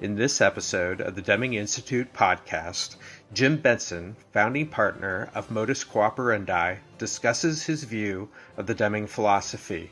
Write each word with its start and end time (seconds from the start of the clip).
In 0.00 0.16
this 0.16 0.40
episode 0.40 1.02
of 1.02 1.14
the 1.14 1.20
Deming 1.20 1.52
Institute 1.52 2.10
podcast, 2.14 2.96
Jim 3.34 3.58
Benson, 3.58 4.16
founding 4.32 4.66
partner 4.66 5.28
of 5.34 5.50
Modus 5.50 5.84
Cooperandi, 5.84 6.76
discusses 6.96 7.64
his 7.64 7.84
view 7.84 8.30
of 8.56 8.66
the 8.66 8.72
Deming 8.72 9.06
philosophy 9.06 9.90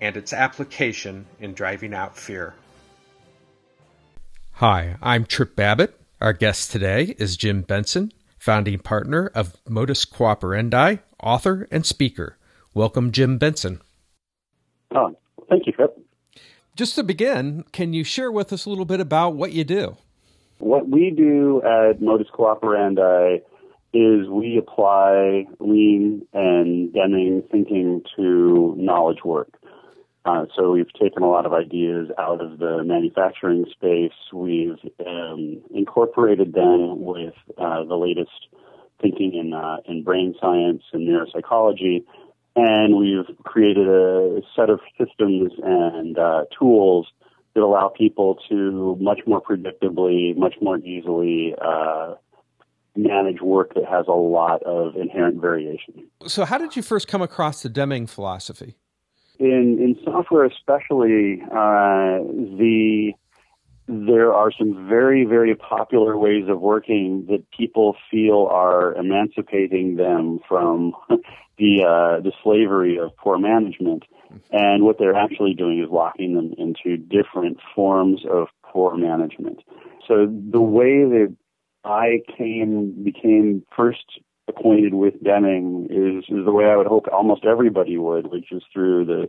and 0.00 0.16
its 0.16 0.32
application 0.32 1.26
in 1.38 1.54
driving 1.54 1.94
out 1.94 2.16
fear. 2.16 2.54
Hi, 4.54 4.96
I'm 5.00 5.24
Tripp 5.24 5.54
Babbitt. 5.54 5.94
Our 6.20 6.32
guest 6.32 6.72
today 6.72 7.14
is 7.16 7.36
Jim 7.36 7.62
Benson, 7.62 8.10
founding 8.36 8.80
partner 8.80 9.30
of 9.32 9.56
Modus 9.68 10.04
Cooperandi, 10.06 10.96
author 11.22 11.68
and 11.70 11.86
speaker. 11.86 12.36
Welcome, 12.74 13.12
Jim 13.12 13.38
Benson. 13.38 13.80
Oh, 14.92 15.16
thank 15.48 15.66
you, 15.66 15.72
Tripp. 15.72 15.99
Just 16.76 16.94
to 16.94 17.02
begin, 17.02 17.64
can 17.72 17.92
you 17.92 18.04
share 18.04 18.30
with 18.30 18.52
us 18.52 18.64
a 18.64 18.70
little 18.70 18.84
bit 18.84 19.00
about 19.00 19.34
what 19.34 19.52
you 19.52 19.64
do? 19.64 19.96
What 20.58 20.88
we 20.88 21.10
do 21.10 21.62
at 21.62 22.00
Modus 22.00 22.28
Cooperandi 22.32 23.38
is 23.92 24.28
we 24.28 24.56
apply 24.58 25.46
lean 25.58 26.26
and 26.32 26.92
Deming 26.92 27.42
thinking 27.50 28.02
to 28.16 28.74
knowledge 28.76 29.24
work. 29.24 29.52
Uh, 30.24 30.44
so 30.54 30.70
we've 30.70 30.92
taken 31.00 31.22
a 31.22 31.30
lot 31.30 31.46
of 31.46 31.52
ideas 31.52 32.08
out 32.18 32.42
of 32.42 32.58
the 32.58 32.84
manufacturing 32.84 33.64
space. 33.72 34.12
We've 34.32 34.78
um, 35.06 35.62
incorporated 35.74 36.52
them 36.52 37.02
with 37.02 37.34
uh, 37.56 37.84
the 37.84 37.96
latest 37.96 38.30
thinking 39.00 39.34
in 39.34 39.54
uh, 39.54 39.78
in 39.86 40.04
brain 40.04 40.34
science 40.38 40.82
and 40.92 41.08
neuropsychology, 41.08 42.04
and 42.56 42.96
we've 42.96 43.26
created 43.44 43.88
a 43.88 44.40
set 44.56 44.70
of 44.70 44.80
systems 44.98 45.52
and 45.62 46.18
uh, 46.18 46.44
tools 46.58 47.06
that 47.54 47.62
allow 47.62 47.88
people 47.88 48.38
to 48.48 48.96
much 49.00 49.20
more 49.26 49.42
predictably, 49.42 50.36
much 50.36 50.54
more 50.60 50.78
easily 50.78 51.54
uh, 51.60 52.14
manage 52.96 53.40
work 53.40 53.74
that 53.74 53.84
has 53.84 54.06
a 54.08 54.12
lot 54.12 54.62
of 54.62 54.96
inherent 54.96 55.40
variation. 55.40 56.06
So, 56.26 56.44
how 56.44 56.58
did 56.58 56.76
you 56.76 56.82
first 56.82 57.08
come 57.08 57.22
across 57.22 57.62
the 57.62 57.68
Deming 57.68 58.06
philosophy? 58.06 58.76
in 59.40 59.78
in 59.80 59.96
software 60.04 60.44
especially 60.44 61.40
uh, 61.50 62.20
the 62.60 63.12
there 64.06 64.32
are 64.32 64.52
some 64.56 64.88
very 64.88 65.24
very 65.24 65.54
popular 65.54 66.16
ways 66.16 66.44
of 66.48 66.60
working 66.60 67.26
that 67.28 67.44
people 67.50 67.96
feel 68.10 68.48
are 68.50 68.94
emancipating 68.94 69.96
them 69.96 70.38
from 70.48 70.92
the 71.58 71.82
uh, 71.82 72.20
the 72.20 72.32
slavery 72.42 72.98
of 72.98 73.16
poor 73.16 73.38
management. 73.38 74.04
And 74.52 74.84
what 74.84 74.98
they're 74.98 75.16
actually 75.16 75.54
doing 75.54 75.82
is 75.82 75.90
locking 75.90 76.34
them 76.34 76.54
into 76.56 76.96
different 76.96 77.58
forms 77.74 78.20
of 78.30 78.46
poor 78.62 78.96
management. 78.96 79.60
So 80.06 80.26
the 80.26 80.60
way 80.60 81.04
that 81.04 81.36
I 81.84 82.20
came 82.36 83.02
became 83.02 83.64
first 83.76 84.20
acquainted 84.48 84.94
with 84.94 85.14
Deming 85.22 85.86
is, 85.90 86.24
is 86.28 86.44
the 86.44 86.52
way 86.52 86.66
I 86.66 86.76
would 86.76 86.86
hope 86.86 87.06
almost 87.12 87.44
everybody 87.44 87.96
would, 87.96 88.30
which 88.30 88.52
is 88.52 88.62
through 88.72 89.06
the 89.06 89.28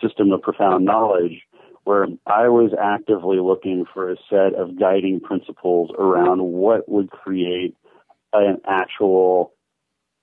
system 0.00 0.30
of 0.32 0.42
profound 0.42 0.84
knowledge, 0.84 1.42
where 1.84 2.06
I 2.26 2.48
was 2.48 2.72
actively 2.80 3.38
looking 3.38 3.84
for 3.92 4.10
a 4.10 4.16
set 4.28 4.54
of 4.54 4.78
guiding 4.78 5.20
principles 5.20 5.90
around 5.98 6.42
what 6.42 6.88
would 6.88 7.10
create 7.10 7.74
an 8.32 8.58
actual 8.66 9.52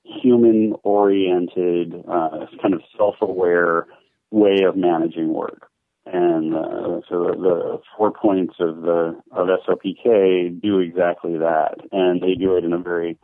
human 0.03 0.76
oriented, 0.83 1.93
uh, 2.08 2.45
kind 2.61 2.73
of 2.73 2.82
self 2.98 3.16
aware 3.21 3.88
way 4.32 4.64
of 4.67 4.76
managing 4.76 5.33
work. 5.33 5.70
And 6.05 6.54
uh, 6.54 7.02
so 7.10 7.32
the, 7.32 7.82
four 7.98 8.11
points 8.11 8.55
of 8.60 8.82
the 8.82 9.20
of 9.32 9.48
SOPK 9.67 10.61
do 10.61 10.80
exactly 10.80 11.37
that, 11.37 11.77
and 11.92 12.22
they 12.22 12.36
do 12.36 12.58
it 12.58 12.64
in 12.64 12.73
a 12.73 12.77
very 12.77 13.17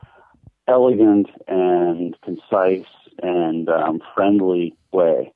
elegant 0.68 1.28
and 1.48 2.16
concise 2.24 2.88
and 3.22 3.70
um, 3.70 4.00
friendly 4.16 4.74
way. 4.92 5.32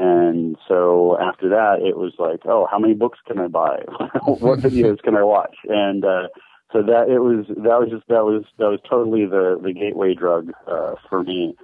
And 0.00 0.56
so 0.66 1.18
after 1.20 1.50
that, 1.50 1.82
it 1.86 1.98
was 1.98 2.14
like, 2.18 2.40
oh, 2.46 2.66
how 2.70 2.78
many 2.78 2.94
books 2.94 3.18
can 3.26 3.38
I 3.38 3.48
buy? 3.48 3.84
what 4.24 4.58
videos 4.60 5.02
can 5.02 5.14
I 5.14 5.22
watch? 5.22 5.54
And 5.68 6.02
uh, 6.06 6.28
so 6.72 6.82
that 6.82 7.10
it 7.10 7.18
was 7.18 7.44
that 7.48 7.78
was 7.78 7.90
just 7.90 8.08
that 8.08 8.24
was 8.24 8.44
that 8.58 8.70
was 8.70 8.80
totally 8.88 9.26
the 9.26 9.60
the 9.62 9.74
gateway 9.74 10.14
drug 10.14 10.52
uh, 10.66 10.94
for 11.08 11.22
me. 11.22 11.54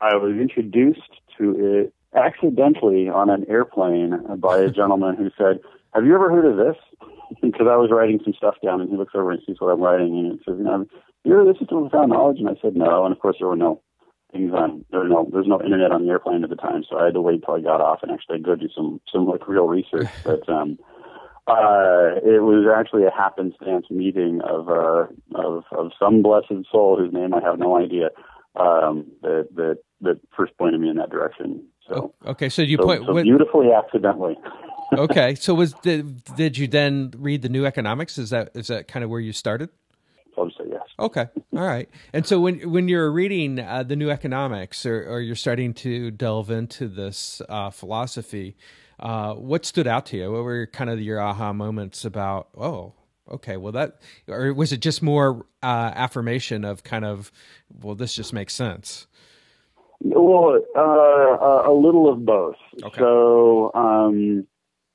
I 0.00 0.14
was 0.14 0.36
introduced 0.36 1.10
to 1.38 1.56
it 1.58 1.94
accidentally 2.14 3.08
on 3.08 3.30
an 3.30 3.46
airplane 3.48 4.16
by 4.36 4.58
a 4.58 4.70
gentleman 4.70 5.16
who 5.16 5.30
said, 5.36 5.58
"Have 5.92 6.06
you 6.06 6.14
ever 6.14 6.30
heard 6.30 6.46
of 6.46 6.56
this?" 6.56 6.76
because 7.42 7.66
I 7.68 7.74
was 7.74 7.90
writing 7.90 8.20
some 8.22 8.34
stuff 8.34 8.54
down, 8.64 8.80
and 8.80 8.90
he 8.90 8.96
looks 8.96 9.14
over 9.16 9.32
and 9.32 9.42
sees 9.44 9.56
what 9.58 9.72
I'm 9.72 9.80
writing, 9.80 10.16
and 10.16 10.38
he 10.38 10.38
says, 10.46 10.54
"You 10.56 10.64
know, 10.64 10.86
you're 11.24 11.44
this 11.44 11.60
is 11.60 11.66
profound 11.66 12.10
knowledge," 12.10 12.38
and 12.38 12.48
I 12.48 12.54
said, 12.62 12.76
"No," 12.76 13.04
and 13.04 13.12
of 13.12 13.18
course 13.18 13.38
there 13.40 13.48
were 13.48 13.56
no 13.56 13.80
things 14.32 14.52
on 14.52 14.84
there 14.90 15.06
no 15.06 15.28
there's 15.30 15.46
no 15.46 15.62
internet 15.62 15.92
on 15.92 16.04
the 16.04 16.10
airplane 16.10 16.44
at 16.44 16.50
the 16.50 16.56
time, 16.56 16.84
so 16.88 16.98
I 16.98 17.06
had 17.06 17.14
to 17.14 17.20
wait 17.20 17.42
till 17.44 17.54
I 17.54 17.60
got 17.60 17.80
off 17.80 18.00
and 18.02 18.10
actually 18.10 18.40
go 18.40 18.56
do 18.56 18.68
some 18.74 19.00
some 19.12 19.26
like 19.26 19.46
real 19.46 19.66
research. 19.66 20.08
But 20.24 20.48
um, 20.48 20.78
uh, 21.46 22.16
it 22.22 22.42
was 22.42 22.66
actually 22.74 23.04
a 23.04 23.10
happenstance 23.10 23.86
meeting 23.90 24.40
of 24.42 24.68
uh, 24.68 25.06
of 25.34 25.64
of 25.72 25.92
some 25.98 26.22
blessed 26.22 26.66
soul 26.70 26.96
whose 26.98 27.12
name 27.12 27.34
I 27.34 27.40
have 27.40 27.58
no 27.58 27.76
idea 27.76 28.10
um, 28.56 29.06
that 29.22 29.48
that 29.56 29.78
that 30.00 30.20
first 30.36 30.56
pointed 30.56 30.80
me 30.80 30.88
in 30.88 30.96
that 30.96 31.10
direction. 31.10 31.64
So 31.88 32.14
okay, 32.26 32.48
so 32.48 32.62
you 32.62 32.76
so, 32.78 32.84
point 32.84 33.04
so 33.06 33.22
beautifully 33.22 33.72
accidentally. 33.72 34.36
okay, 34.92 35.34
so 35.40 35.54
was 35.54 35.74
did 35.82 36.24
did 36.36 36.56
you 36.56 36.68
then 36.68 37.12
read 37.18 37.42
the 37.42 37.48
New 37.48 37.66
Economics? 37.66 38.18
Is 38.18 38.30
that 38.30 38.50
is 38.54 38.68
that 38.68 38.88
kind 38.88 39.04
of 39.04 39.10
where 39.10 39.20
you 39.20 39.32
started? 39.32 39.70
I'll 41.02 41.12
say 41.12 41.20
yes. 41.20 41.32
Okay, 41.32 41.58
all 41.58 41.66
right. 41.66 41.88
And 42.12 42.26
so 42.26 42.40
when 42.40 42.70
when 42.70 42.88
you're 42.88 43.10
reading 43.10 43.58
uh, 43.60 43.82
the 43.82 43.96
New 43.96 44.10
Economics, 44.10 44.86
or, 44.86 45.04
or, 45.08 45.20
you're 45.20 45.36
starting 45.36 45.74
to 45.74 46.10
delve 46.10 46.50
into 46.50 46.88
this 46.88 47.42
uh, 47.48 47.70
philosophy, 47.70 48.56
uh, 49.00 49.34
what 49.34 49.64
stood 49.64 49.86
out 49.86 50.06
to 50.06 50.16
you? 50.16 50.32
What 50.32 50.44
were 50.44 50.66
kind 50.66 50.90
of 50.90 51.00
your 51.00 51.20
aha 51.20 51.52
moments 51.52 52.04
about? 52.04 52.48
Oh, 52.56 52.94
okay. 53.30 53.56
Well, 53.56 53.72
that 53.72 54.00
or 54.28 54.52
was 54.54 54.72
it 54.72 54.80
just 54.80 55.02
more 55.02 55.46
uh, 55.62 55.92
affirmation 55.94 56.64
of 56.64 56.82
kind 56.84 57.04
of, 57.04 57.32
well, 57.82 57.94
this 57.94 58.14
just 58.14 58.32
makes 58.32 58.54
sense. 58.54 59.06
Well, 60.00 60.60
uh, 60.76 61.70
a 61.70 61.72
little 61.72 62.08
of 62.12 62.24
both. 62.24 62.56
Okay. 62.82 62.98
So. 62.98 63.70
Um, 63.74 64.46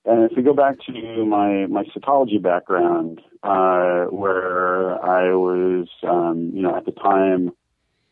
and 0.08 0.32
if 0.32 0.38
we 0.38 0.42
go 0.42 0.54
back 0.54 0.78
to 0.86 1.26
my, 1.26 1.66
my 1.68 1.84
psychology 1.94 2.38
background, 2.38 3.20
uh, 3.44 4.06
where 4.06 5.04
I 5.04 5.34
was, 5.34 5.88
um, 6.08 6.52
you 6.54 6.62
know, 6.62 6.76
at 6.76 6.86
the 6.86 6.92
time, 6.92 7.52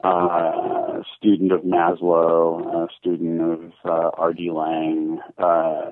uh, 0.04 1.02
student 1.18 1.52
of 1.52 1.62
Maslow, 1.62 2.86
a 2.86 2.88
student 3.00 3.42
of 3.42 3.72
uh, 3.86 4.10
R.D. 4.18 4.52
Laing. 4.52 5.20
uh, 5.38 5.92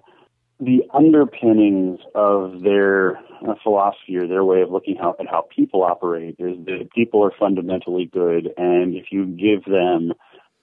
the 0.59 0.83
underpinnings 0.93 1.99
of 2.15 2.61
their 2.61 3.17
uh, 3.17 3.55
philosophy 3.63 4.17
or 4.17 4.27
their 4.27 4.43
way 4.43 4.61
of 4.61 4.71
looking 4.71 4.95
how, 4.95 5.15
at 5.19 5.27
how 5.27 5.47
people 5.53 5.83
operate 5.83 6.35
is 6.39 6.57
that 6.65 6.89
people 6.93 7.23
are 7.23 7.33
fundamentally 7.37 8.05
good, 8.05 8.49
and 8.57 8.95
if 8.95 9.05
you 9.11 9.25
give 9.25 9.65
them 9.65 10.13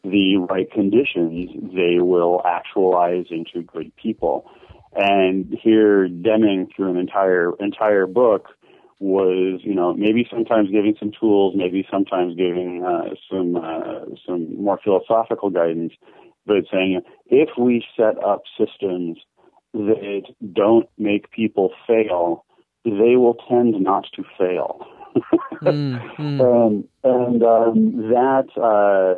the 0.02 0.36
right 0.48 0.70
conditions, 0.70 1.50
they 1.74 2.00
will 2.00 2.40
actualize 2.46 3.26
into 3.30 3.62
good 3.62 3.94
people. 3.96 4.50
And 4.94 5.56
here, 5.62 6.08
Deming, 6.08 6.68
through 6.74 6.90
an 6.90 6.96
entire 6.96 7.52
entire 7.60 8.06
book, 8.06 8.48
was 9.00 9.60
you 9.64 9.74
know 9.74 9.94
maybe 9.94 10.28
sometimes 10.30 10.70
giving 10.70 10.94
some 10.98 11.10
tools, 11.18 11.54
maybe 11.56 11.86
sometimes 11.90 12.36
giving 12.36 12.84
uh, 12.84 13.14
some 13.30 13.56
uh, 13.56 14.04
some 14.26 14.62
more 14.62 14.78
philosophical 14.84 15.50
guidance, 15.50 15.94
but 16.46 16.64
saying 16.70 17.00
if 17.26 17.48
we 17.58 17.84
set 17.96 18.22
up 18.22 18.42
systems 18.58 19.18
that 19.72 20.22
don't 20.52 20.88
make 20.98 21.30
people 21.30 21.72
fail, 21.86 22.44
they 22.84 23.16
will 23.16 23.36
tend 23.48 23.80
not 23.80 24.06
to 24.14 24.22
fail. 24.38 24.86
mm, 25.62 26.16
mm. 26.18 26.40
And, 26.40 26.84
and 27.02 27.42
um, 27.42 27.96
that 28.10 28.46
uh, 28.56 29.14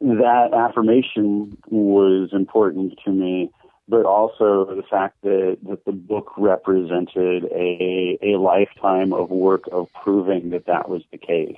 that 0.00 0.48
affirmation 0.52 1.56
was 1.68 2.30
important 2.32 2.98
to 3.04 3.10
me 3.10 3.50
but 3.88 4.04
also 4.04 4.64
the 4.74 4.82
fact 4.88 5.22
that, 5.22 5.58
that 5.68 5.84
the 5.84 5.92
book 5.92 6.32
represented 6.36 7.44
a, 7.44 8.18
a 8.22 8.38
lifetime 8.38 9.12
of 9.12 9.30
work 9.30 9.64
of 9.70 9.88
proving 10.02 10.50
that 10.50 10.66
that 10.66 10.88
was 10.88 11.02
the 11.12 11.18
case. 11.18 11.56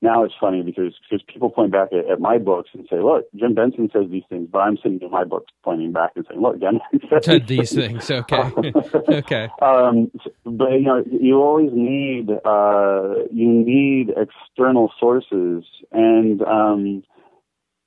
Now 0.00 0.22
it's 0.22 0.34
funny 0.40 0.62
because, 0.62 0.94
because 1.08 1.24
people 1.26 1.50
point 1.50 1.72
back 1.72 1.88
at, 1.92 2.08
at 2.08 2.20
my 2.20 2.38
books 2.38 2.70
and 2.72 2.86
say, 2.88 3.00
look, 3.00 3.26
Jim 3.34 3.54
Benson 3.54 3.90
says 3.92 4.06
these 4.10 4.22
things, 4.28 4.48
but 4.50 4.60
I'm 4.60 4.76
sitting 4.76 5.00
in 5.00 5.10
my 5.10 5.24
books 5.24 5.52
pointing 5.64 5.92
back 5.92 6.12
and 6.14 6.24
saying, 6.28 6.40
look, 6.40 6.60
Jim 6.60 6.80
said 7.22 7.48
these 7.48 7.74
things. 7.74 8.08
Okay. 8.08 8.52
okay. 9.08 9.48
Um, 9.60 10.10
but, 10.44 10.70
you 10.72 10.82
know, 10.82 11.04
you 11.10 11.42
always 11.42 11.70
need, 11.72 12.30
uh, 12.44 13.14
you 13.32 13.48
need 13.48 14.12
external 14.16 14.92
sources 15.00 15.64
and, 15.90 16.42
um, 16.42 17.02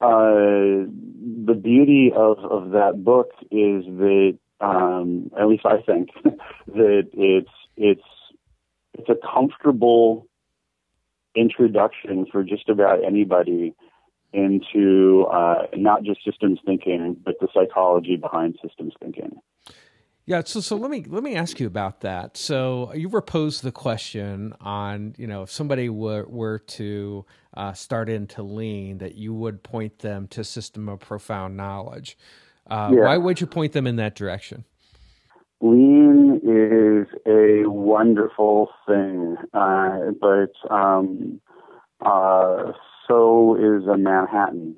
uh, 0.02 0.88
the 1.46 1.60
beauty 1.62 2.12
of, 2.16 2.40
of 2.40 2.72
that 2.72 3.04
book 3.04 3.30
is 3.52 3.86
that, 3.86 4.38
um, 4.60 5.30
at 5.40 5.48
least 5.48 5.66
I 5.66 5.82
think, 5.82 6.10
that 6.68 7.10
it's 7.14 7.50
it's 7.78 8.02
it's 8.94 9.10
a 9.10 9.16
comfortable 9.34 10.28
introduction 11.36 12.26
for 12.32 12.44
just 12.44 12.68
about 12.68 13.04
anybody 13.04 13.74
into 14.34 15.26
uh, 15.32 15.64
not 15.76 16.04
just 16.04 16.24
systems 16.26 16.60
thinking, 16.66 17.16
but 17.24 17.36
the 17.40 17.48
psychology 17.54 18.16
behind 18.16 18.58
systems 18.66 18.94
thinking. 19.00 19.40
Yeah, 20.26 20.44
so 20.46 20.60
so 20.60 20.76
let 20.76 20.92
me 20.92 21.04
let 21.08 21.24
me 21.24 21.36
ask 21.36 21.60
you 21.60 21.68
about 21.68 22.02
that. 22.02 22.38
So 22.38 22.94
you 22.94 23.10
were 23.10 23.22
posed 23.22 23.64
the 23.64 23.72
question 23.72 24.54
on 24.62 25.16
you 25.18 25.28
know 25.28 25.44
if 25.44 25.52
somebody 25.52 25.90
were 25.90 26.26
were 26.28 26.60
to 26.60 27.26
uh, 27.56 27.74
start 27.74 28.10
into 28.10 28.44
lean, 28.44 29.00
that 29.00 29.16
you 29.16 29.34
would 29.34 29.64
point 29.64 30.00
them 30.00 30.28
to 30.30 30.44
system 30.44 30.88
of 30.90 31.00
profound 31.00 31.58
knowledge. 31.58 32.18
Uh, 32.70 32.92
yeah. 32.94 33.04
Why 33.04 33.18
would 33.18 33.42
you 33.42 33.48
point 33.48 33.74
them 33.74 33.88
in 33.88 33.98
that 33.98 34.16
direction? 34.16 34.66
Lean 35.62 36.40
is 36.44 37.08
a 37.28 37.70
wonderful 37.70 38.70
thing, 38.88 39.38
uh, 39.54 40.00
but 40.20 40.54
um, 40.74 41.40
uh, 42.04 42.72
so 43.08 43.56
is 43.56 43.88
a 43.88 43.98
Manhattan. 43.98 44.76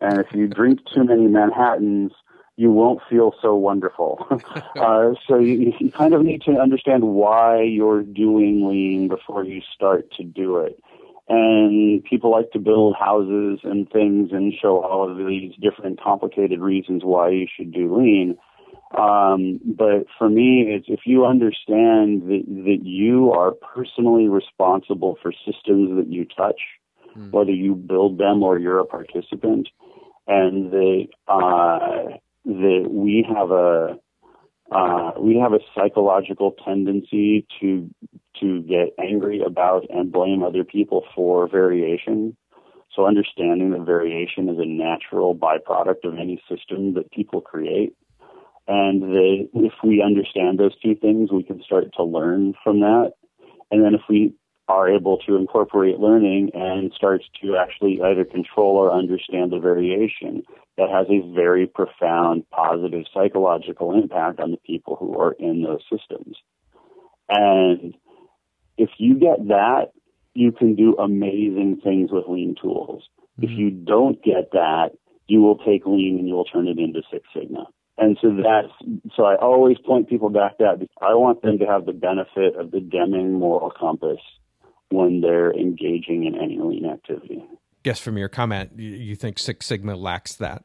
And 0.00 0.18
if 0.18 0.32
you 0.32 0.48
drink 0.48 0.80
too 0.92 1.04
many 1.04 1.26
Manhattans, 1.26 2.12
you 2.56 2.70
won't 2.70 3.00
feel 3.08 3.34
so 3.40 3.54
wonderful. 3.56 4.26
uh, 4.76 5.12
so 5.26 5.38
you, 5.38 5.74
you 5.78 5.90
kind 5.90 6.14
of 6.14 6.22
need 6.22 6.42
to 6.42 6.52
understand 6.52 7.04
why 7.04 7.62
you're 7.62 8.02
doing 8.02 8.68
lean 8.68 9.08
before 9.08 9.44
you 9.44 9.60
start 9.74 10.10
to 10.12 10.24
do 10.24 10.58
it. 10.58 10.82
And 11.34 12.04
people 12.04 12.30
like 12.30 12.50
to 12.50 12.58
build 12.58 12.94
houses 12.94 13.60
and 13.64 13.88
things 13.90 14.32
and 14.32 14.52
show 14.52 14.84
all 14.84 15.10
of 15.10 15.16
these 15.16 15.52
different 15.62 15.98
complicated 15.98 16.60
reasons 16.60 17.04
why 17.04 17.30
you 17.30 17.46
should 17.56 17.72
do 17.72 17.96
lean. 17.96 18.36
Um, 18.98 19.58
but 19.64 20.04
for 20.18 20.28
me, 20.28 20.66
it's 20.68 20.84
if 20.88 21.00
you 21.06 21.24
understand 21.24 22.24
that, 22.28 22.42
that 22.46 22.80
you 22.82 23.32
are 23.32 23.52
personally 23.52 24.28
responsible 24.28 25.16
for 25.22 25.32
systems 25.32 25.96
that 25.96 26.12
you 26.12 26.26
touch, 26.26 26.60
mm. 27.16 27.30
whether 27.30 27.52
you 27.52 27.76
build 27.76 28.18
them 28.18 28.42
or 28.42 28.58
you're 28.58 28.80
a 28.80 28.84
participant, 28.84 29.70
and 30.26 30.70
that 30.70 31.06
uh, 31.28 32.18
that 32.44 32.88
we 32.90 33.26
have 33.34 33.50
a 33.50 33.98
uh, 34.70 35.12
we 35.18 35.36
have 35.36 35.52
a 35.52 35.60
psychological 35.74 36.52
tendency 36.64 37.46
to 37.60 37.90
to 38.40 38.62
get 38.62 38.94
angry 38.98 39.42
about 39.44 39.84
and 39.90 40.10
blame 40.10 40.42
other 40.42 40.64
people 40.64 41.04
for 41.14 41.46
variation. 41.46 42.36
So 42.94 43.06
understanding 43.06 43.70
that 43.70 43.82
variation 43.82 44.48
is 44.48 44.58
a 44.58 44.66
natural 44.66 45.34
byproduct 45.34 46.04
of 46.04 46.18
any 46.18 46.42
system 46.48 46.94
that 46.94 47.10
people 47.10 47.40
create, 47.40 47.94
and 48.68 49.02
if 49.54 49.72
we 49.82 50.02
understand 50.02 50.58
those 50.58 50.78
two 50.80 50.94
things, 50.94 51.32
we 51.32 51.42
can 51.42 51.62
start 51.62 51.86
to 51.96 52.04
learn 52.04 52.54
from 52.62 52.80
that. 52.80 53.12
And 53.70 53.84
then 53.84 53.94
if 53.94 54.02
we 54.08 54.34
are 54.68 54.88
able 54.88 55.18
to 55.18 55.36
incorporate 55.36 55.98
learning 55.98 56.50
and 56.54 56.92
starts 56.94 57.24
to 57.42 57.56
actually 57.56 58.00
either 58.02 58.24
control 58.24 58.76
or 58.76 58.92
understand 58.92 59.52
the 59.52 59.58
variation, 59.58 60.42
that 60.78 60.88
has 60.88 61.06
a 61.10 61.34
very 61.34 61.66
profound 61.66 62.48
positive 62.50 63.04
psychological 63.12 63.92
impact 63.92 64.40
on 64.40 64.50
the 64.50 64.56
people 64.58 64.96
who 64.96 65.18
are 65.18 65.32
in 65.32 65.62
those 65.62 65.82
systems. 65.90 66.36
And 67.28 67.94
if 68.78 68.90
you 68.98 69.18
get 69.18 69.48
that, 69.48 69.92
you 70.34 70.52
can 70.52 70.74
do 70.74 70.96
amazing 70.96 71.80
things 71.84 72.10
with 72.10 72.24
lean 72.26 72.54
tools. 72.60 73.02
Mm-hmm. 73.38 73.44
If 73.44 73.58
you 73.58 73.70
don't 73.70 74.22
get 74.22 74.52
that, 74.52 74.92
you 75.26 75.40
will 75.40 75.58
take 75.58 75.86
lean 75.86 76.16
and 76.18 76.28
you 76.28 76.34
will 76.34 76.44
turn 76.44 76.68
it 76.68 76.78
into 76.78 77.02
Six 77.10 77.24
Sigma. 77.34 77.66
And 77.98 78.16
so 78.22 78.34
that's 78.42 78.72
so 79.14 79.24
I 79.24 79.36
always 79.36 79.76
point 79.78 80.08
people 80.08 80.30
back 80.30 80.56
to 80.58 80.64
that 80.64 80.78
because 80.80 80.96
I 81.02 81.14
want 81.14 81.42
them 81.42 81.58
to 81.58 81.66
have 81.66 81.84
the 81.84 81.92
benefit 81.92 82.56
of 82.58 82.70
the 82.70 82.80
Deming 82.80 83.34
moral 83.34 83.70
compass 83.70 84.18
when 84.92 85.20
they're 85.20 85.52
engaging 85.52 86.24
in 86.24 86.34
any 86.36 86.58
lean 86.58 86.86
activity. 86.86 87.44
Guess 87.82 88.00
from 88.00 88.16
your 88.16 88.28
comment, 88.28 88.78
you 88.78 89.16
think 89.16 89.38
Six 89.38 89.66
Sigma 89.66 89.96
lacks 89.96 90.34
that? 90.34 90.64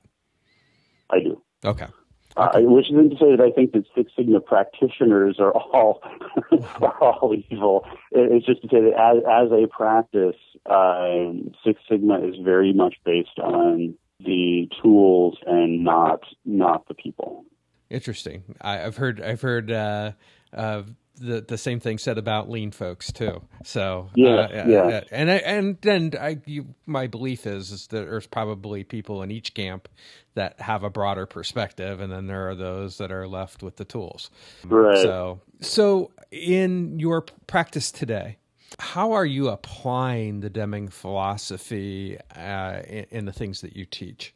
I 1.09 1.19
do. 1.19 1.41
Okay. 1.65 1.87
Uh, 2.35 2.59
which 2.59 2.91
isn't 2.91 3.09
to 3.09 3.15
say 3.17 3.35
that 3.35 3.41
I 3.41 3.49
think 3.49 3.71
that 3.71 3.85
Six 3.95 4.11
Sigma 4.15 4.39
practitioners 4.39 5.37
are 5.39 5.51
all 5.51 6.01
are 6.81 6.97
all 7.01 7.35
evil. 7.49 7.83
It's 8.11 8.45
just 8.45 8.61
to 8.61 8.67
say 8.67 8.81
that 8.81 8.93
as 8.93 9.23
as 9.25 9.51
a 9.51 9.67
practice, 9.67 10.35
uh, 10.67 11.31
Six 11.65 11.81
Sigma 11.89 12.19
is 12.19 12.35
very 12.43 12.73
much 12.73 12.95
based 13.03 13.39
on 13.39 13.95
the 14.19 14.69
tools 14.83 15.39
and 15.47 15.83
not 15.83 16.21
not 16.45 16.87
the 16.87 16.93
people. 16.93 17.43
Interesting. 17.89 18.43
I, 18.61 18.75
have 18.77 18.97
heard 18.97 19.19
I've 19.19 19.41
heard 19.41 19.71
uh, 19.71 20.11
uh, 20.53 20.83
the 21.19 21.41
the 21.41 21.57
same 21.57 21.79
thing 21.79 21.97
said 21.97 22.17
about 22.17 22.49
lean 22.49 22.71
folks 22.71 23.11
too. 23.11 23.41
So 23.63 24.09
yeah, 24.15 24.35
uh, 24.35 24.65
yeah, 24.67 25.01
and 25.11 25.31
I, 25.31 25.35
and 25.35 25.77
then 25.81 26.13
I, 26.19 26.39
you, 26.45 26.75
my 26.85 27.07
belief 27.07 27.45
is 27.45 27.71
is 27.71 27.87
that 27.87 28.07
there's 28.09 28.27
probably 28.27 28.83
people 28.83 29.23
in 29.23 29.31
each 29.31 29.53
camp 29.53 29.87
that 30.35 30.59
have 30.61 30.83
a 30.83 30.89
broader 30.89 31.25
perspective, 31.25 31.99
and 31.99 32.11
then 32.11 32.27
there 32.27 32.49
are 32.49 32.55
those 32.55 32.97
that 32.97 33.11
are 33.11 33.27
left 33.27 33.63
with 33.63 33.77
the 33.77 33.85
tools. 33.85 34.29
Right. 34.63 34.97
So 34.97 35.41
so 35.61 36.11
in 36.31 36.99
your 36.99 37.21
practice 37.21 37.91
today, 37.91 38.37
how 38.79 39.13
are 39.13 39.25
you 39.25 39.49
applying 39.49 40.41
the 40.41 40.49
Deming 40.49 40.89
philosophy 40.89 42.17
uh, 42.35 42.81
in, 42.87 43.05
in, 43.09 43.25
the 43.25 43.31
things 43.31 43.61
that 43.61 43.75
you 43.75 43.85
teach? 43.85 44.35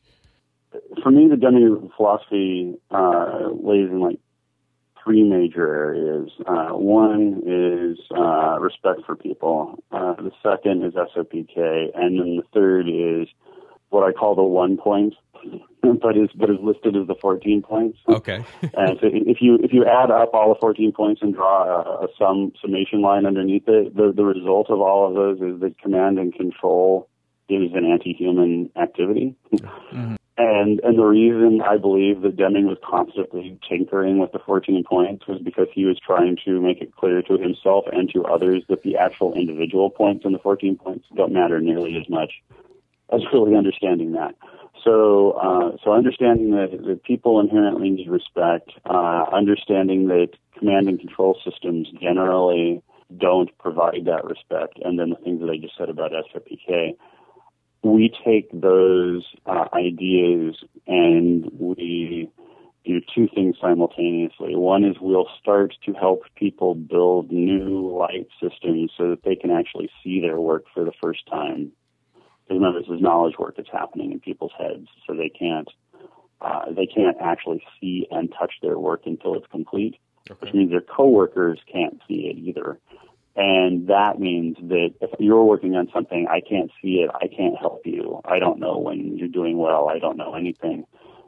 For 1.04 1.12
me, 1.12 1.28
the 1.28 1.38
Deming 1.38 1.92
philosophy 1.96 2.76
uh, 2.90 3.50
lays 3.62 3.90
in 3.90 4.00
like 4.00 4.20
three 5.04 5.24
major 5.24 5.68
areas. 5.68 6.30
Uh, 6.46 6.70
one 6.70 7.42
is 7.46 8.00
uh, 8.16 8.60
respect 8.60 9.02
for 9.06 9.16
people. 9.16 9.84
Uh, 9.92 10.14
the 10.16 10.32
second 10.44 10.84
is 10.84 10.94
SOPK, 10.94 11.92
and 11.96 12.20
then 12.20 12.38
the 12.38 12.44
third 12.54 12.88
is 12.88 13.28
what 13.90 14.08
I 14.08 14.12
call 14.12 14.36
the 14.36 14.44
one 14.44 14.78
point, 14.78 15.16
but 15.82 16.18
is 16.18 16.30
but 16.36 16.50
is 16.50 16.58
listed 16.62 16.96
as 16.96 17.08
the 17.08 17.16
fourteen 17.20 17.62
points. 17.62 18.00
Okay. 18.08 18.44
and 18.62 18.98
so 19.00 19.10
if 19.12 19.42
you 19.42 19.58
if 19.62 19.74
you 19.74 19.86
add 19.86 20.12
up 20.12 20.34
all 20.34 20.54
the 20.54 20.60
fourteen 20.60 20.92
points 20.92 21.22
and 21.22 21.34
draw 21.34 21.64
a, 21.64 22.06
a 22.06 22.08
sum 22.18 22.54
summation 22.62 23.02
line 23.02 23.26
underneath 23.26 23.68
it, 23.68 23.96
the 23.96 24.14
the 24.16 24.24
result 24.24 24.70
of 24.70 24.80
all 24.80 25.08
of 25.08 25.16
those 25.16 25.38
is 25.42 25.60
that 25.62 25.78
command 25.80 26.20
and 26.20 26.34
control 26.34 27.08
is 27.50 27.72
an 27.74 27.86
anti-human 27.86 28.70
activity. 28.82 29.36
Mm-hmm. 29.54 30.16
And 30.38 30.80
and 30.82 30.98
the 30.98 31.04
reason 31.04 31.62
I 31.62 31.78
believe 31.78 32.22
that 32.22 32.38
Deming 32.38 32.66
was 32.66 32.78
constantly 32.84 33.60
tinkering 33.68 34.18
with 34.18 34.32
the 34.32 34.40
14 34.40 34.84
points 34.88 35.28
was 35.28 35.42
because 35.42 35.68
he 35.74 35.86
was 35.86 36.00
trying 36.00 36.38
to 36.46 36.62
make 36.62 36.82
it 36.82 36.96
clear 36.96 37.22
to 37.24 37.38
himself 37.38 37.86
and 37.92 38.10
to 38.14 38.24
others 38.24 38.64
that 38.70 38.84
the 38.84 38.96
actual 38.96 39.34
individual 39.34 39.90
points 39.90 40.26
in 40.26 40.32
the 40.32 40.40
14 40.40 40.78
points 40.78 41.06
don't 41.16 41.34
matter 41.34 41.60
nearly 41.60 41.98
as 41.98 42.10
much 42.10 42.32
as 43.12 43.22
really 43.34 43.56
understanding 43.56 44.14
that. 44.14 44.36
So 44.86 45.32
uh, 45.32 45.78
so 45.84 45.92
understanding 45.92 46.52
that, 46.52 46.72
that 46.86 47.04
people 47.04 47.40
inherently 47.42 47.90
need 47.90 48.10
respect, 48.10 48.72
uh, 48.86 49.26
understanding 49.34 50.08
that 50.08 50.30
command 50.58 50.88
and 50.88 50.98
control 50.98 51.38
systems 51.44 51.90
generally 52.02 52.82
don't 53.18 53.56
provide 53.58 54.06
that 54.06 54.24
respect, 54.24 54.80
and 54.84 54.98
then 54.98 55.10
the 55.10 55.18
things 55.18 55.42
that 55.42 55.50
I 55.50 55.58
just 55.58 55.78
said 55.78 55.90
about 55.90 56.12
SOPK 56.12 56.96
we 57.84 58.14
take 58.24 58.50
those 58.54 59.26
uh, 59.46 59.66
ideas 59.74 60.64
and 60.88 61.50
we 61.60 62.30
do 62.86 63.00
two 63.14 63.28
things 63.34 63.56
simultaneously. 63.62 64.56
One 64.56 64.84
is 64.84 64.96
we'll 65.00 65.30
start 65.40 65.76
to 65.86 65.94
help 65.94 66.24
people 66.36 66.76
build 66.76 67.32
new 67.32 67.96
light 67.98 68.28
systems 68.42 68.92
so 68.98 69.10
that 69.12 69.24
they 69.24 69.36
can 69.36 69.52
actually 69.52 69.90
see 70.04 70.20
their 70.22 70.40
work 70.40 70.66
for 70.74 70.84
the 70.84 70.94
first 71.02 71.22
time. 71.30 71.72
Because 72.44 72.60
remember, 72.60 72.80
this 72.80 72.90
is 72.90 73.02
knowledge 73.02 73.36
work 73.38 73.56
that's 73.58 73.72
happening 73.72 74.12
in 74.12 74.20
people's 74.20 74.52
heads, 74.58 74.88
so 75.08 75.16
they 75.16 75.30
can't 75.30 75.70
uh, 76.42 76.72
they 76.72 76.88
can't 76.88 77.18
actually 77.22 77.64
see 77.80 78.08
and 78.10 78.34
touch 78.38 78.54
their 78.64 78.80
work 78.80 79.02
until 79.06 79.36
it's 79.36 79.46
complete, 79.52 79.96
okay. 80.30 80.40
which 80.42 80.54
means 80.56 80.72
their 80.72 80.82
coworkers 80.82 81.60
can't 81.72 82.02
see 82.08 82.32
it 82.34 82.38
either. 82.38 82.80
And 83.36 83.88
that 83.88 84.20
means 84.20 84.58
that 84.62 84.90
if 85.00 85.10
you're 85.20 85.44
working 85.44 85.76
on 85.76 85.88
something, 85.94 86.28
I 86.30 86.42
can't 86.42 86.70
see 86.82 87.06
it. 87.06 87.12
I 87.14 87.28
can't 87.28 87.58
help 87.58 87.82
you. 87.86 88.22
I 88.26 88.40
don't 88.40 88.60
know 88.60 88.78
when 88.78 89.18
you're 89.18 89.30
doing 89.30 89.58
well. 89.58 89.88
I 89.90 90.00
don't 90.00 90.18
know 90.18 90.36
anything 90.36 90.86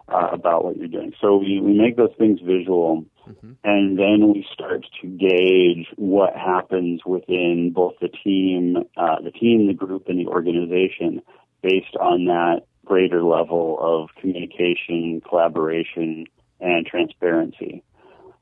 uh, 0.10 0.27
about 0.31 0.65
what 0.65 0.77
you're 0.77 0.88
doing. 0.88 1.13
So 1.22 1.38
we, 1.38 1.62
we 1.62 1.74
make 1.74 1.95
those 1.95 2.13
things 2.17 2.39
visual, 2.41 3.05
mm-hmm. 3.27 3.53
and 3.63 3.98
then 3.98 4.33
we 4.33 4.45
start 4.53 4.86
to 5.01 5.07
gauge 5.07 5.88
what 5.95 6.36
happens 6.36 7.01
within 7.05 7.72
both 7.74 7.93
the 8.01 8.10
team, 8.10 8.77
uh, 8.98 9.22
the 9.24 9.31
team, 9.31 9.67
the 9.67 9.74
group, 9.74 10.07
and 10.07 10.19
the 10.19 10.29
organization 10.29 11.22
based 11.62 11.95
on 12.00 12.25
that 12.25 12.63
greater 12.83 13.24
level 13.24 13.77
of 13.79 14.10
communication, 14.19 15.22
collaboration, 15.27 16.25
and 16.60 16.86
transparency. 16.86 17.81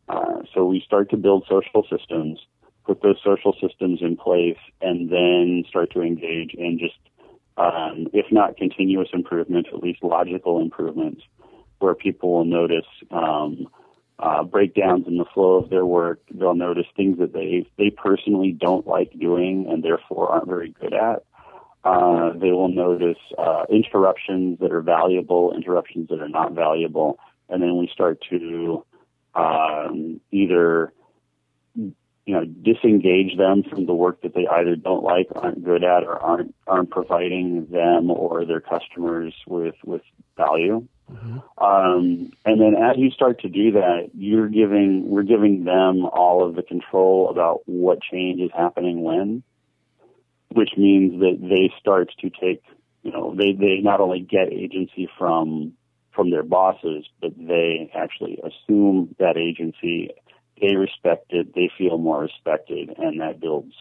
Uh, 0.10 0.40
so 0.54 0.66
we 0.66 0.82
start 0.84 1.12
to 1.12 1.18
build 1.18 1.46
social 1.48 1.86
systems 1.96 2.40
put 2.86 3.02
those 3.02 3.18
social 3.24 3.56
systems 3.62 4.00
in 4.02 4.18
place, 4.18 4.58
and 4.82 5.10
then 5.10 5.64
start 5.68 5.92
to 5.94 6.02
engage 6.02 6.54
in 6.54 6.80
just, 6.80 6.98
um, 7.58 8.08
if 8.14 8.26
not 8.32 8.58
continuous 8.58 9.10
improvement, 9.14 9.68
at 9.74 9.82
least 9.82 10.04
logical 10.04 10.62
improvements, 10.62 11.22
where 11.80 11.96
people 11.96 12.32
will 12.32 12.46
notice 12.46 12.86
um, 13.12 13.68
uh, 14.20 14.44
breakdowns 14.44 15.08
in 15.08 15.18
the 15.18 15.26
flow 15.34 15.56
of 15.56 15.70
their 15.70 15.86
work. 15.86 16.22
They'll 16.32 16.56
notice 16.56 16.86
things 16.96 17.18
that 17.20 17.34
they 17.34 17.66
they 17.78 17.90
personally 17.90 18.52
don't 18.52 18.86
like 18.86 19.12
doing 19.20 19.68
and 19.70 19.84
therefore 19.84 20.30
aren't 20.30 20.48
very 20.48 20.70
good 20.80 20.94
at. 20.94 21.24
Uh, 21.84 22.34
they 22.34 22.52
will 22.52 22.70
notice 22.70 23.18
uh, 23.40 23.64
interruptions 23.70 24.60
that 24.60 24.72
are 24.72 24.82
valuable, 24.82 25.52
interruptions 25.56 26.10
that 26.10 26.22
are 26.22 26.30
not 26.30 26.54
valuable, 26.54 27.18
and 27.50 27.64
then 27.64 27.78
we 27.78 27.90
start 27.92 28.24
to 28.30 28.86
um, 29.34 30.22
either 30.32 30.94
you 32.32 32.38
know 32.38 32.46
disengage 32.46 33.38
them 33.38 33.64
from 33.70 33.86
the 33.86 33.94
work 33.94 34.22
that 34.22 34.34
they 34.34 34.48
either 34.48 34.76
don't 34.76 35.04
like, 35.04 35.28
aren't 35.36 35.64
good 35.64 35.84
at, 35.84 36.04
or 36.04 36.18
aren't 36.20 36.56
aren't 36.68 36.90
providing 36.90 37.68
them 37.70 38.10
or 38.12 38.46
their 38.46 38.62
customers 38.62 39.34
with 39.48 39.76
with 39.86 40.02
value. 40.38 40.88
Mm-hmm. 41.12 41.40
Um, 41.64 42.32
and 42.46 42.62
then 42.62 42.76
as 42.82 42.98
you 42.98 43.12
start 43.12 43.42
to 43.42 43.50
do 43.50 43.74
that, 43.74 44.12
you're 44.14 44.48
giving 44.48 45.10
we're 45.10 45.24
giving 45.24 45.66
them 45.66 46.06
all 46.06 46.48
of 46.48 46.56
the 46.56 46.64
control 46.64 47.30
about 47.30 47.62
what 47.66 48.00
change 48.02 48.40
is 48.40 48.52
happening 48.56 49.04
when 49.04 49.44
which 50.54 50.72
means 50.78 51.20
that 51.22 51.38
they 51.42 51.74
start 51.80 52.12
to 52.20 52.30
take, 52.30 52.62
you 53.04 53.12
know, 53.12 53.34
they, 53.36 53.54
they 53.54 53.80
not 53.82 54.02
only 54.02 54.20
get 54.20 54.52
agency 54.52 55.10
from, 55.18 55.74
from 56.14 56.30
their 56.30 56.44
bosses, 56.44 57.06
but 57.22 57.32
they 57.38 57.90
actually 57.96 58.38
assume 58.40 59.16
that 59.18 59.38
agency, 59.38 60.10
they 60.62 60.76
respect 60.76 61.34
it, 61.34 61.54
they 61.56 61.70
feel 61.78 61.98
more 61.98 62.22
respected, 62.22 62.94
and 62.98 63.20
that 63.20 63.40
builds 63.40 63.74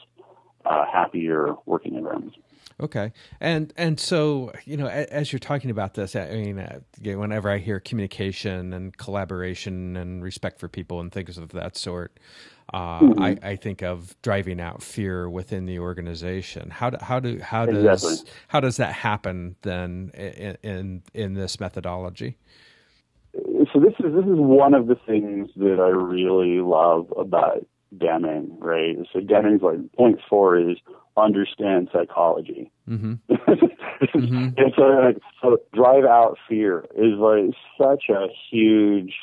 uh, 0.64 0.84
happier 0.90 1.54
working 1.66 1.94
environments. 1.94 2.36
Okay, 2.80 3.12
and 3.40 3.72
and 3.76 4.00
so 4.00 4.52
you 4.64 4.76
know, 4.76 4.86
as 4.86 5.32
you're 5.32 5.38
talking 5.38 5.70
about 5.70 5.94
this, 5.94 6.16
I 6.16 6.30
mean, 6.30 6.58
uh, 6.58 6.80
whenever 7.02 7.50
I 7.50 7.58
hear 7.58 7.78
communication 7.78 8.72
and 8.72 8.96
collaboration 8.96 9.96
and 9.96 10.22
respect 10.22 10.58
for 10.58 10.68
people 10.68 10.98
and 11.00 11.12
things 11.12 11.36
of 11.36 11.50
that 11.50 11.76
sort, 11.76 12.18
uh, 12.72 13.00
mm-hmm. 13.00 13.22
I, 13.22 13.36
I, 13.42 13.56
think 13.56 13.82
of 13.82 14.14
driving 14.22 14.60
out 14.60 14.82
fear 14.82 15.28
within 15.28 15.66
the 15.66 15.78
organization. 15.78 16.70
How 16.70 16.90
do, 16.90 16.96
how 17.02 17.20
do 17.20 17.38
how 17.40 17.66
does 17.66 18.04
exactly. 18.04 18.32
how 18.48 18.60
does 18.60 18.78
that 18.78 18.92
happen 18.92 19.56
then 19.60 20.10
in, 20.14 20.56
in 20.62 21.02
in 21.12 21.34
this 21.34 21.60
methodology? 21.60 22.38
So 23.72 23.80
this 23.80 23.94
is 23.98 24.14
this 24.14 24.24
is 24.24 24.38
one 24.38 24.74
of 24.74 24.86
the 24.86 24.96
things 25.06 25.50
that 25.56 25.78
I 25.80 25.88
really 25.88 26.60
love 26.60 27.12
about 27.16 27.66
Deming, 27.96 28.56
right? 28.60 28.96
So 29.12 29.20
Deming's 29.20 29.62
like 29.62 29.92
point 29.92 30.20
four 30.28 30.58
is 30.58 30.76
understand 31.16 31.88
psychology. 31.92 32.70
Mm-hmm. 32.88 33.14
mm-hmm. 33.32 34.48
And 34.56 34.72
so, 34.76 34.82
like, 34.82 35.18
so 35.42 35.58
drive 35.74 36.04
out 36.04 36.38
fear 36.48 36.84
is 36.96 37.18
like 37.18 37.50
such 37.78 38.04
a 38.08 38.26
huge 38.50 39.14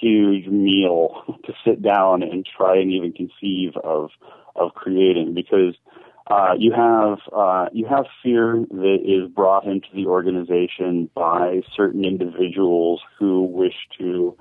huge 0.00 0.46
meal 0.46 1.24
to 1.44 1.52
sit 1.64 1.82
down 1.82 2.22
and 2.22 2.46
try 2.56 2.78
and 2.78 2.92
even 2.92 3.12
conceive 3.12 3.76
of 3.82 4.10
of 4.56 4.74
creating 4.74 5.34
because 5.34 5.74
uh, 6.26 6.54
you 6.58 6.72
have 6.72 7.18
uh, 7.32 7.68
you 7.72 7.86
have 7.86 8.06
fear 8.22 8.64
that 8.70 8.98
is 9.04 9.30
brought 9.30 9.64
into 9.64 9.88
the 9.94 10.06
organization 10.06 11.10
by 11.14 11.60
certain 11.74 12.04
individuals 12.04 13.00
who 13.18 13.42
wish 13.42 13.74
to 13.98 14.36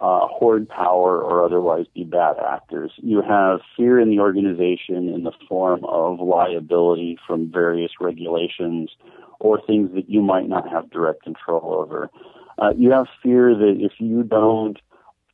uh, 0.00 0.26
hoard 0.26 0.68
power 0.68 1.22
or 1.22 1.44
otherwise 1.44 1.86
be 1.94 2.04
bad 2.04 2.36
actors. 2.38 2.92
You 2.98 3.22
have 3.22 3.60
fear 3.76 3.98
in 3.98 4.10
the 4.10 4.20
organization 4.20 5.08
in 5.08 5.24
the 5.24 5.32
form 5.48 5.84
of 5.84 6.20
liability 6.20 7.18
from 7.26 7.50
various 7.50 7.92
regulations 8.00 8.90
or 9.38 9.60
things 9.66 9.94
that 9.94 10.10
you 10.10 10.20
might 10.20 10.48
not 10.48 10.68
have 10.68 10.90
direct 10.90 11.22
control 11.22 11.74
over. 11.74 12.10
Uh, 12.58 12.72
you 12.76 12.90
have 12.90 13.06
fear 13.22 13.54
that 13.54 13.76
if 13.78 13.92
you 13.98 14.22
don't 14.22 14.78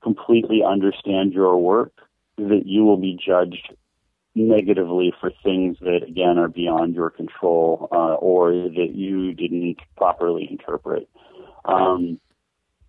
completely 0.02 0.62
understand 0.64 1.33
your 1.33 1.57
work, 1.57 1.93
that 2.37 2.62
you 2.64 2.85
will 2.85 2.97
be 2.97 3.19
judged 3.25 3.75
negatively 4.35 5.12
for 5.21 5.31
things 5.43 5.77
that 5.81 6.01
again 6.09 6.39
are 6.39 6.49
beyond 6.49 6.95
your 6.95 7.11
control 7.11 7.89
uh, 7.93 8.15
or 8.15 8.53
that 8.53 8.91
you 8.95 9.35
didn't 9.35 9.77
properly 9.97 10.49
interpret. 10.51 11.09
Um, 11.65 12.19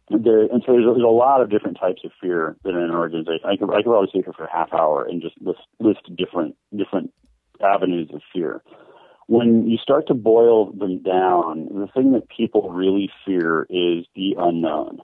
there, 0.09 0.41
and 0.41 0.63
so 0.65 0.73
there's, 0.73 0.85
there's, 0.85 1.03
a 1.03 1.07
lot 1.07 1.41
of 1.41 1.49
different 1.49 1.77
types 1.79 2.01
of 2.03 2.11
fear 2.21 2.55
that 2.63 2.73
an 2.73 2.91
organization. 2.91 3.45
I 3.45 3.55
could 3.55 3.69
I 3.71 3.77
could 3.77 3.85
probably 3.85 4.09
speak 4.09 4.25
for 4.35 4.43
a 4.43 4.51
half 4.51 4.73
hour 4.73 5.05
and 5.05 5.21
just 5.21 5.35
list 5.41 5.61
list 5.79 6.01
different 6.15 6.55
different 6.75 7.13
avenues 7.61 8.09
of 8.13 8.21
fear 8.33 8.61
when 9.27 9.67
you 9.69 9.77
start 9.77 10.07
to 10.07 10.13
boil 10.13 10.71
them 10.71 11.01
down, 11.01 11.67
the 11.71 11.87
thing 11.93 12.11
that 12.13 12.27
people 12.29 12.71
really 12.71 13.09
fear 13.25 13.65
is 13.69 14.05
the 14.15 14.35
unknown. 14.37 14.99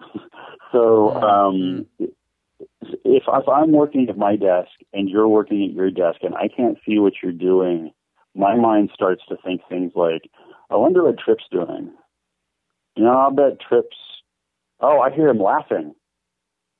so, 0.72 1.10
um, 1.14 1.86
if, 3.04 3.22
if 3.26 3.48
I'm 3.48 3.72
working 3.72 4.06
at 4.08 4.18
my 4.18 4.36
desk 4.36 4.70
and 4.92 5.08
you're 5.08 5.28
working 5.28 5.64
at 5.64 5.74
your 5.74 5.90
desk 5.90 6.22
and 6.22 6.34
I 6.34 6.48
can't 6.48 6.78
see 6.86 6.98
what 6.98 7.14
you're 7.22 7.32
doing, 7.32 7.92
my 8.34 8.56
mind 8.56 8.90
starts 8.94 9.22
to 9.28 9.36
think 9.44 9.62
things 9.68 9.92
like, 9.94 10.30
I 10.70 10.76
wonder 10.76 11.04
what 11.04 11.18
Tripp's 11.18 11.44
doing. 11.50 11.92
You 12.96 13.04
know, 13.04 13.16
I'll 13.16 13.30
bet 13.30 13.60
Tripp's, 13.66 13.96
oh, 14.80 15.00
I 15.00 15.10
hear 15.10 15.28
him 15.28 15.38
laughing. 15.38 15.94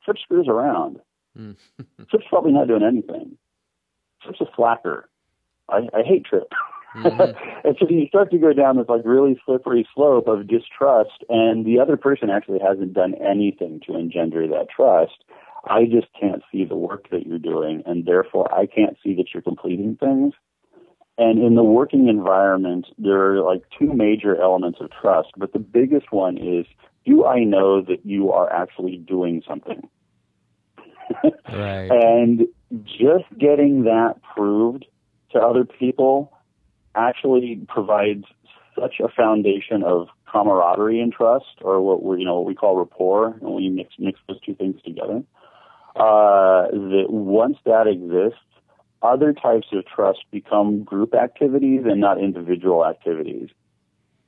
Tripp 0.04 0.18
screws 0.18 0.46
around. 0.48 1.00
Hmm. 1.36 1.52
Tripp's 2.10 2.26
probably 2.28 2.52
not 2.52 2.68
doing 2.68 2.82
anything. 2.82 3.36
Tripp's 4.22 4.40
a 4.40 4.46
slacker. 4.54 5.08
I, 5.68 5.88
I 5.94 6.02
hate 6.04 6.24
Tripp. 6.24 6.52
Mm-hmm. 6.96 7.20
and 7.64 7.76
so 7.78 7.86
you 7.88 8.06
start 8.08 8.30
to 8.30 8.38
go 8.38 8.52
down 8.52 8.76
this 8.76 8.88
like 8.88 9.02
really 9.04 9.38
slippery 9.44 9.86
slope 9.94 10.28
of 10.28 10.46
distrust, 10.46 11.24
and 11.28 11.64
the 11.64 11.78
other 11.78 11.96
person 11.96 12.30
actually 12.30 12.60
hasn't 12.60 12.94
done 12.94 13.14
anything 13.14 13.80
to 13.86 13.96
engender 13.96 14.46
that 14.48 14.68
trust. 14.74 15.24
I 15.66 15.84
just 15.84 16.06
can't 16.18 16.42
see 16.52 16.64
the 16.64 16.76
work 16.76 17.10
that 17.10 17.26
you're 17.26 17.38
doing, 17.38 17.82
and 17.86 18.04
therefore 18.04 18.52
I 18.52 18.66
can't 18.66 18.96
see 19.02 19.14
that 19.16 19.26
you're 19.32 19.42
completing 19.42 19.96
things. 19.96 20.34
And 21.18 21.42
in 21.42 21.54
the 21.54 21.64
working 21.64 22.08
environment, 22.08 22.86
there 22.98 23.32
are 23.32 23.40
like 23.40 23.62
two 23.78 23.92
major 23.92 24.40
elements 24.40 24.78
of 24.80 24.90
trust, 24.90 25.28
but 25.36 25.52
the 25.52 25.58
biggest 25.58 26.12
one 26.12 26.36
is 26.36 26.66
do 27.06 27.24
I 27.24 27.44
know 27.44 27.80
that 27.82 28.04
you 28.04 28.32
are 28.32 28.52
actually 28.52 28.98
doing 28.98 29.42
something? 29.48 29.88
right. 31.52 31.88
And 31.90 32.46
just 32.84 33.24
getting 33.38 33.84
that 33.84 34.16
proved 34.34 34.84
to 35.32 35.38
other 35.38 35.64
people 35.64 36.32
actually 36.94 37.60
provides 37.68 38.24
such 38.78 39.00
a 39.00 39.08
foundation 39.08 39.82
of 39.82 40.08
camaraderie 40.30 41.00
and 41.00 41.12
trust, 41.12 41.46
or 41.62 41.80
what 41.80 42.02
we 42.02 42.18
you 42.18 42.24
know 42.24 42.36
what 42.36 42.46
we 42.46 42.54
call 42.54 42.76
rapport, 42.76 43.28
and 43.40 43.54
we 43.54 43.68
mix 43.68 43.94
mix 43.98 44.18
those 44.28 44.40
two 44.40 44.54
things 44.54 44.80
together. 44.84 45.22
Uh, 45.96 46.68
that 46.72 47.06
once 47.08 47.56
that 47.64 47.86
exists, 47.86 48.38
other 49.00 49.32
types 49.32 49.68
of 49.72 49.84
trust 49.86 50.18
become 50.30 50.84
group 50.84 51.14
activities 51.14 51.82
and 51.86 52.00
not 52.00 52.20
individual 52.20 52.84
activities. 52.84 53.48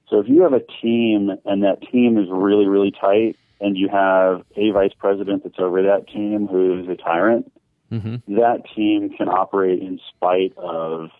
So 0.08 0.18
if 0.18 0.28
you 0.28 0.42
have 0.42 0.54
a 0.54 0.62
team 0.80 1.30
and 1.44 1.62
that 1.64 1.82
team 1.92 2.16
is 2.16 2.26
really 2.30 2.66
really 2.66 2.90
tight, 2.90 3.36
and 3.60 3.76
you 3.76 3.88
have 3.88 4.44
a 4.56 4.70
vice 4.70 4.92
president 4.98 5.42
that's 5.42 5.58
over 5.58 5.82
that 5.82 6.08
team 6.08 6.46
who's 6.50 6.88
a 6.88 6.94
tyrant, 6.94 7.52
mm-hmm. 7.92 8.34
that 8.36 8.62
team 8.74 9.10
can 9.10 9.28
operate 9.28 9.80
in 9.80 10.00
spite 10.14 10.56
of 10.56 11.10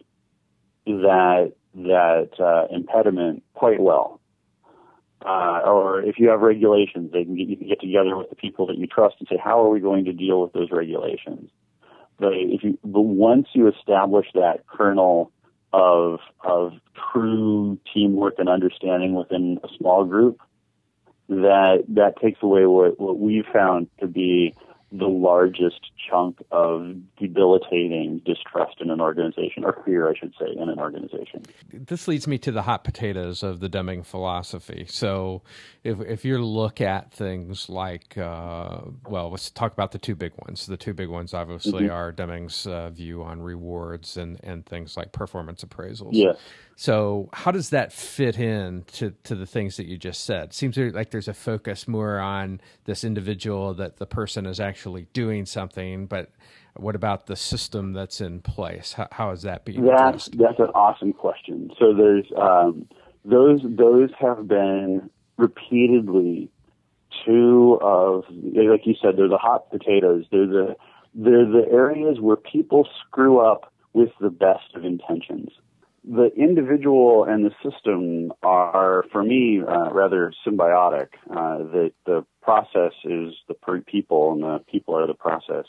that 0.87 1.53
that 1.75 2.31
uh, 2.41 2.75
impediment 2.75 3.43
quite 3.55 3.81
well. 3.81 4.18
Uh, 5.25 5.61
or 5.65 6.01
if 6.03 6.19
you 6.19 6.29
have 6.29 6.41
regulations, 6.41 7.11
they 7.13 7.25
can 7.25 7.37
get, 7.37 7.49
you 7.49 7.57
can 7.57 7.69
get 7.69 7.81
together 7.81 8.17
with 8.17 8.31
the 8.31 8.37
people 8.37 8.67
that 8.69 8.79
you 8.79 8.87
trust 8.87 9.17
and 9.19 9.29
say, 9.29 9.37
how 9.43 9.65
are 9.65 9.69
we 9.69 9.81
going 9.81 10.05
to 10.05 10.13
deal 10.13 10.41
with 10.41 10.53
those 10.53 10.71
regulations? 10.71 11.51
But 12.19 12.35
if 12.35 12.63
you, 12.63 12.79
but 12.85 13.03
once 13.03 13.49
you 13.53 13.69
establish 13.69 14.27
that 14.35 14.67
kernel 14.67 15.33
of 15.73 16.21
of 16.43 16.73
true 17.13 17.79
teamwork 17.93 18.35
and 18.39 18.49
understanding 18.49 19.15
within 19.15 19.59
a 19.63 19.69
small 19.77 20.05
group, 20.05 20.41
that 21.29 21.85
that 21.89 22.15
takes 22.21 22.43
away 22.43 22.67
what 22.67 22.99
what 22.99 23.19
we've 23.19 23.47
found 23.53 23.89
to 24.01 24.07
be 24.07 24.55
the 24.91 25.07
largest 25.07 25.91
chunk 26.09 26.39
of 26.51 26.97
debilitating 27.19 28.23
distrust 28.25 28.81
in 28.81 28.91
an 28.91 29.01
organization, 29.01 29.65
or 29.65 29.83
fear, 29.85 30.09
I 30.09 30.15
should 30.19 30.33
say, 30.41 30.47
in 30.51 30.69
an 30.69 30.79
organization. 30.79 31.43
This 31.73 32.09
leads 32.09 32.27
me 32.27 32.39
to 32.39 32.53
the 32.53 32.63
hot 32.63 32.85
potatoes 32.85 33.43
of 33.43 33.61
the 33.61 33.69
Deming 33.69 34.03
philosophy. 34.03 34.87
So, 34.89 35.43
if 35.85 36.01
if 36.01 36.25
you 36.25 36.39
look 36.39 36.81
at 36.81 37.13
things 37.13 37.69
like, 37.69 38.17
uh, 38.17 38.81
well, 39.07 39.31
let's 39.31 39.51
talk 39.51 39.73
about 39.73 39.93
the 39.93 39.99
two 39.99 40.15
big 40.15 40.33
ones. 40.47 40.67
The 40.67 40.79
two 40.79 40.95
big 40.95 41.09
ones, 41.09 41.35
obviously, 41.35 41.85
mm-hmm. 41.85 41.93
are 41.93 42.11
Deming's 42.11 42.67
uh, 42.67 42.89
view 42.89 43.23
on 43.23 43.43
rewards 43.43 44.17
and 44.17 44.41
and 44.43 44.65
things 44.65 44.97
like 44.97 45.13
performance 45.13 45.63
appraisals. 45.65 46.11
Yeah. 46.13 46.33
So, 46.81 47.29
how 47.33 47.51
does 47.51 47.71
that 47.71 47.93
fit 47.93 48.39
in 48.39 48.85
to, 48.93 49.11
to 49.25 49.35
the 49.35 49.47
things 49.47 49.79
that 49.79 49.87
you 49.87 49.99
just 49.99 50.23
said? 50.23 50.55
Seems 50.55 50.77
like 50.77 51.11
there's 51.11 51.27
a 51.27 51.35
focus 51.35 51.89
more 51.89 52.21
on 52.21 52.61
this 52.85 53.03
individual 53.03 53.75
that 53.75 53.97
the 53.97 54.07
person 54.07 54.47
is 54.47 54.61
actually 54.61 55.09
doing 55.13 55.45
something, 55.45 56.07
but 56.07 56.31
what 56.77 56.95
about 56.95 57.27
the 57.27 57.35
system 57.35 57.95
that's 57.95 58.21
in 58.21 58.43
place? 58.43 58.93
How, 58.93 59.09
how 59.11 59.31
is 59.33 59.43
that 59.43 59.65
being 59.65 59.85
that's, 59.85 60.29
addressed? 60.29 60.39
That's 60.39 60.61
an 60.61 60.71
awesome 60.73 61.13
question. 61.13 61.73
So, 61.81 61.95
there's 61.95 62.27
um, 62.41 62.87
those 63.25 63.61
those 63.65 64.11
have 64.21 64.47
been 64.47 65.11
repeatedly 65.37 66.49
two 67.27 67.81
of, 67.83 68.23
like 68.31 68.87
you 68.87 68.95
said, 69.03 69.17
they're 69.17 69.27
the 69.27 69.37
hot 69.37 69.69
potatoes. 69.73 70.27
They're 70.31 70.47
the 70.47 70.77
they're 71.13 71.45
the 71.45 71.67
areas 71.73 72.21
where 72.21 72.37
people 72.37 72.87
screw 73.05 73.41
up 73.41 73.73
with 73.95 74.11
the 74.21 74.31
best 74.31 74.77
of 74.77 74.85
intentions. 74.85 75.51
The 76.05 76.31
individual 76.37 77.25
and 77.25 77.45
the 77.45 77.53
system 77.63 78.33
are, 78.43 79.05
for 79.13 79.23
me, 79.23 79.61
uh, 79.61 79.93
rather 79.93 80.33
symbiotic. 80.47 81.09
Uh, 81.31 81.59
the 81.59 81.93
the 82.07 82.25
process 82.43 82.93
is 83.05 83.35
the 83.47 83.55
people, 83.87 84.33
and 84.33 84.43
the 84.43 84.65
people 84.71 84.97
are 84.97 85.07
the 85.07 85.15
process. 85.15 85.67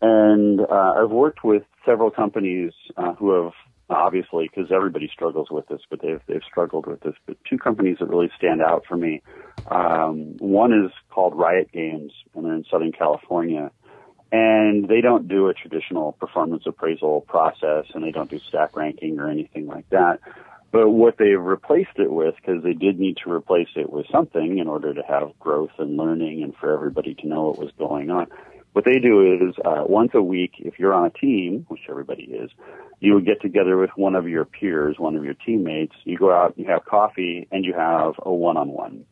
And 0.00 0.60
uh, 0.60 0.92
I've 1.02 1.10
worked 1.10 1.44
with 1.44 1.62
several 1.84 2.10
companies 2.10 2.72
uh, 2.96 3.14
who 3.14 3.42
have 3.42 3.52
obviously, 3.90 4.48
because 4.48 4.70
everybody 4.72 5.10
struggles 5.12 5.48
with 5.50 5.66
this, 5.68 5.80
but 5.90 6.00
they've 6.00 6.20
they've 6.26 6.42
struggled 6.46 6.86
with 6.86 7.00
this. 7.00 7.14
But 7.26 7.36
two 7.48 7.58
companies 7.58 7.98
that 8.00 8.06
really 8.06 8.30
stand 8.36 8.62
out 8.62 8.84
for 8.88 8.96
me. 8.96 9.22
Um, 9.70 10.36
one 10.38 10.72
is 10.72 10.90
called 11.10 11.36
Riot 11.36 11.70
Games, 11.72 12.12
and 12.34 12.44
they're 12.44 12.54
in 12.54 12.64
Southern 12.70 12.92
California, 12.92 13.70
and 14.32 14.88
they 14.88 15.00
don't 15.00 15.28
do 15.28 15.48
a 15.48 15.54
traditional 15.54 16.12
performance 16.12 16.64
appraisal 16.66 17.20
process, 17.22 17.86
and 17.94 18.02
they 18.02 18.10
don't 18.10 18.30
do 18.30 18.40
stack 18.48 18.76
ranking 18.76 19.18
or 19.18 19.28
anything 19.28 19.66
like 19.66 19.88
that. 19.90 20.20
But 20.72 20.90
what 20.90 21.18
they've 21.18 21.40
replaced 21.40 21.98
it 21.98 22.10
with, 22.10 22.34
because 22.34 22.64
they 22.64 22.72
did 22.72 22.98
need 22.98 23.18
to 23.22 23.30
replace 23.30 23.68
it 23.76 23.90
with 23.90 24.06
something 24.10 24.58
in 24.58 24.66
order 24.66 24.92
to 24.92 25.02
have 25.02 25.38
growth 25.38 25.70
and 25.78 25.96
learning 25.96 26.42
and 26.42 26.52
for 26.56 26.72
everybody 26.72 27.14
to 27.14 27.28
know 27.28 27.44
what 27.44 27.58
was 27.58 27.70
going 27.78 28.10
on. 28.10 28.26
What 28.72 28.84
they 28.84 28.98
do 28.98 29.48
is 29.48 29.54
uh, 29.64 29.84
once 29.86 30.10
a 30.14 30.20
week, 30.20 30.54
if 30.58 30.80
you're 30.80 30.92
on 30.92 31.06
a 31.06 31.10
team, 31.10 31.64
which 31.68 31.82
everybody 31.88 32.24
is, 32.24 32.50
you 32.98 33.14
would 33.14 33.24
get 33.24 33.40
together 33.40 33.76
with 33.76 33.90
one 33.94 34.16
of 34.16 34.26
your 34.26 34.44
peers, 34.44 34.96
one 34.98 35.14
of 35.14 35.24
your 35.24 35.34
teammates. 35.34 35.94
You 36.02 36.18
go 36.18 36.32
out, 36.32 36.58
you 36.58 36.64
have 36.66 36.84
coffee, 36.84 37.46
and 37.52 37.64
you 37.64 37.72
have 37.74 38.14
a 38.18 38.32
one-on-one. 38.32 39.04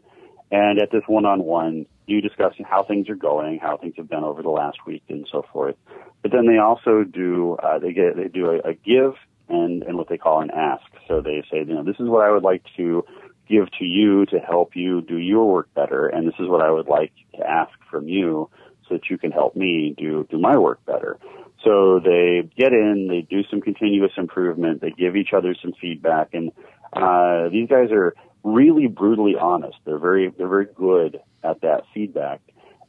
And 0.53 0.79
at 0.79 0.91
this 0.93 1.03
one-on-one, 1.07 1.87
you 2.07 2.21
discuss 2.21 2.53
how 2.63 2.85
things 2.85 3.09
are 3.09 3.15
going, 3.17 3.59
how 3.59 3.79
things 3.79 3.95
have 3.97 4.11
been 4.11 4.23
over 4.23 4.43
the 4.43 4.51
last 4.51 4.77
week, 4.87 5.03
and 5.09 5.27
so 5.33 5.47
forth. 5.51 5.77
But 6.21 6.31
then 6.31 6.47
they 6.47 6.59
also 6.59 7.05
do 7.05 7.57
uh, 7.63 7.79
they 7.79 7.95
get 7.95 8.17
they 8.17 8.29
do 8.29 8.51
a, 8.51 8.69
a 8.69 8.75
give 8.75 9.15
and 9.49 9.83
and 9.83 9.97
what 9.97 10.11
they 10.11 10.19
call 10.19 10.43
an 10.43 10.51
ask. 10.51 10.85
So 11.09 11.23
they 11.23 11.43
say, 11.51 11.61
you 11.61 11.75
know, 11.75 11.83
this 11.83 11.97
is 11.99 12.07
what 12.07 12.27
I 12.27 12.31
would 12.31 12.43
like 12.43 12.63
to 12.77 13.03
give 13.49 13.71
to 13.79 13.85
you 13.85 14.27
to 14.27 14.39
help 14.39 14.77
you 14.77 15.01
do 15.01 15.17
your 15.17 15.51
work 15.51 15.73
better, 15.75 16.07
and 16.07 16.29
this 16.29 16.35
is 16.39 16.49
what 16.49 16.61
I 16.61 16.71
would 16.71 16.87
like 16.87 17.13
to 17.37 17.49
ask 17.49 17.73
from 17.91 18.07
you 18.09 18.51
so 18.89 18.97
that 18.97 19.09
you 19.09 19.17
can 19.17 19.33
help 19.33 19.57
me 19.57 19.95
do 19.97 20.27
do 20.31 20.39
my 20.39 20.59
work 20.59 20.85
better. 20.85 21.19
So 21.65 22.01
they 22.01 22.49
get 22.57 22.73
in, 22.73 23.09
they 23.09 23.21
do 23.23 23.43
some 23.51 23.61
continuous 23.61 24.13
improvement, 24.17 24.81
they 24.81 24.91
give 24.91 25.17
each 25.17 25.33
other 25.37 25.55
some 25.61 25.73
feedback, 25.81 26.31
and 26.33 26.51
uh, 26.93 27.49
these 27.51 27.69
guys 27.69 27.91
are 27.93 28.15
really 28.43 28.89
brutally 28.89 29.35
honest. 29.41 29.77
They're 29.85 29.99
very 29.99 30.33
they're 30.37 30.49
very 30.49 30.67
good 30.75 31.21
at 31.43 31.61
that 31.61 31.85
feedback. 31.95 32.41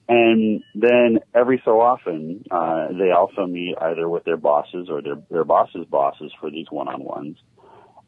And 0.09 0.63
then 0.75 1.19
every 1.33 1.61
so 1.63 1.79
often, 1.79 2.43
uh, 2.51 2.87
they 2.91 3.11
also 3.11 3.45
meet 3.45 3.75
either 3.79 4.09
with 4.09 4.25
their 4.25 4.37
bosses 4.37 4.89
or 4.89 5.01
their 5.01 5.15
their 5.29 5.45
bosses' 5.45 5.85
bosses 5.89 6.31
for 6.39 6.49
these 6.49 6.67
one-on-ones, 6.69 7.37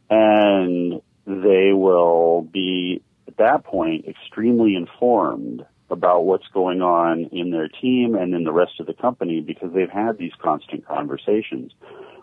and 0.10 1.02
they 1.26 1.72
will 1.74 2.42
be 2.42 3.02
at 3.28 3.38
that 3.38 3.64
point 3.64 4.08
extremely 4.08 4.76
informed 4.76 5.66
about 5.90 6.26
what's 6.26 6.48
going 6.54 6.82
on 6.82 7.26
in 7.32 7.52
their 7.52 7.68
team 7.68 8.16
and 8.16 8.34
in 8.34 8.44
the 8.44 8.52
rest 8.52 8.80
of 8.80 8.88
the 8.88 8.94
company 8.94 9.42
because 9.42 9.72
they've 9.74 9.90
had 9.90 10.18
these 10.18 10.34
constant 10.42 10.86
conversations. 10.88 11.72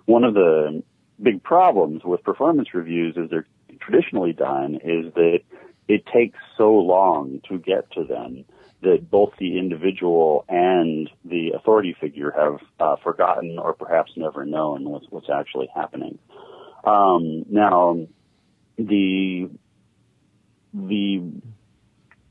One 0.07 0.25
of 0.25 0.35
the 0.35 0.83
big 1.23 1.43
problems 1.43 2.03
with 2.05 2.23
performance 2.25 2.75
reviews 2.75 3.17
as 3.17 3.31
they're 3.31 3.47
traditionally 3.81 4.33
done 4.33 4.77
is 4.77 5.13
that 5.15 5.41
it 5.89 6.05
takes 6.07 6.39
so 6.57 6.73
long 6.73 7.41
to 7.49 7.59
get 7.59 7.91
to 7.93 8.05
them 8.05 8.45
that 8.83 9.09
both 9.09 9.33
the 9.39 9.59
individual 9.59 10.45
and 10.49 11.09
the 11.25 11.53
authority 11.55 11.95
figure 12.01 12.33
have 12.37 12.59
uh, 12.81 12.97
forgotten 13.03 13.59
or 13.59 13.73
perhaps 13.75 14.13
never 14.17 14.45
known 14.45 14.89
what's, 14.89 15.07
what's 15.11 15.31
actually 15.33 15.69
happening. 15.73 16.19
Um, 16.85 17.45
now, 17.49 18.07
the 18.77 19.49
the 20.75 21.23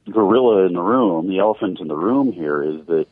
gorilla 0.09 0.65
in 0.65 0.73
the 0.73 0.81
room, 0.81 1.27
the 1.27 1.39
elephant 1.39 1.79
in 1.79 1.87
the 1.87 1.95
room 1.95 2.31
here 2.31 2.63
is 2.63 2.85
that 2.87 3.05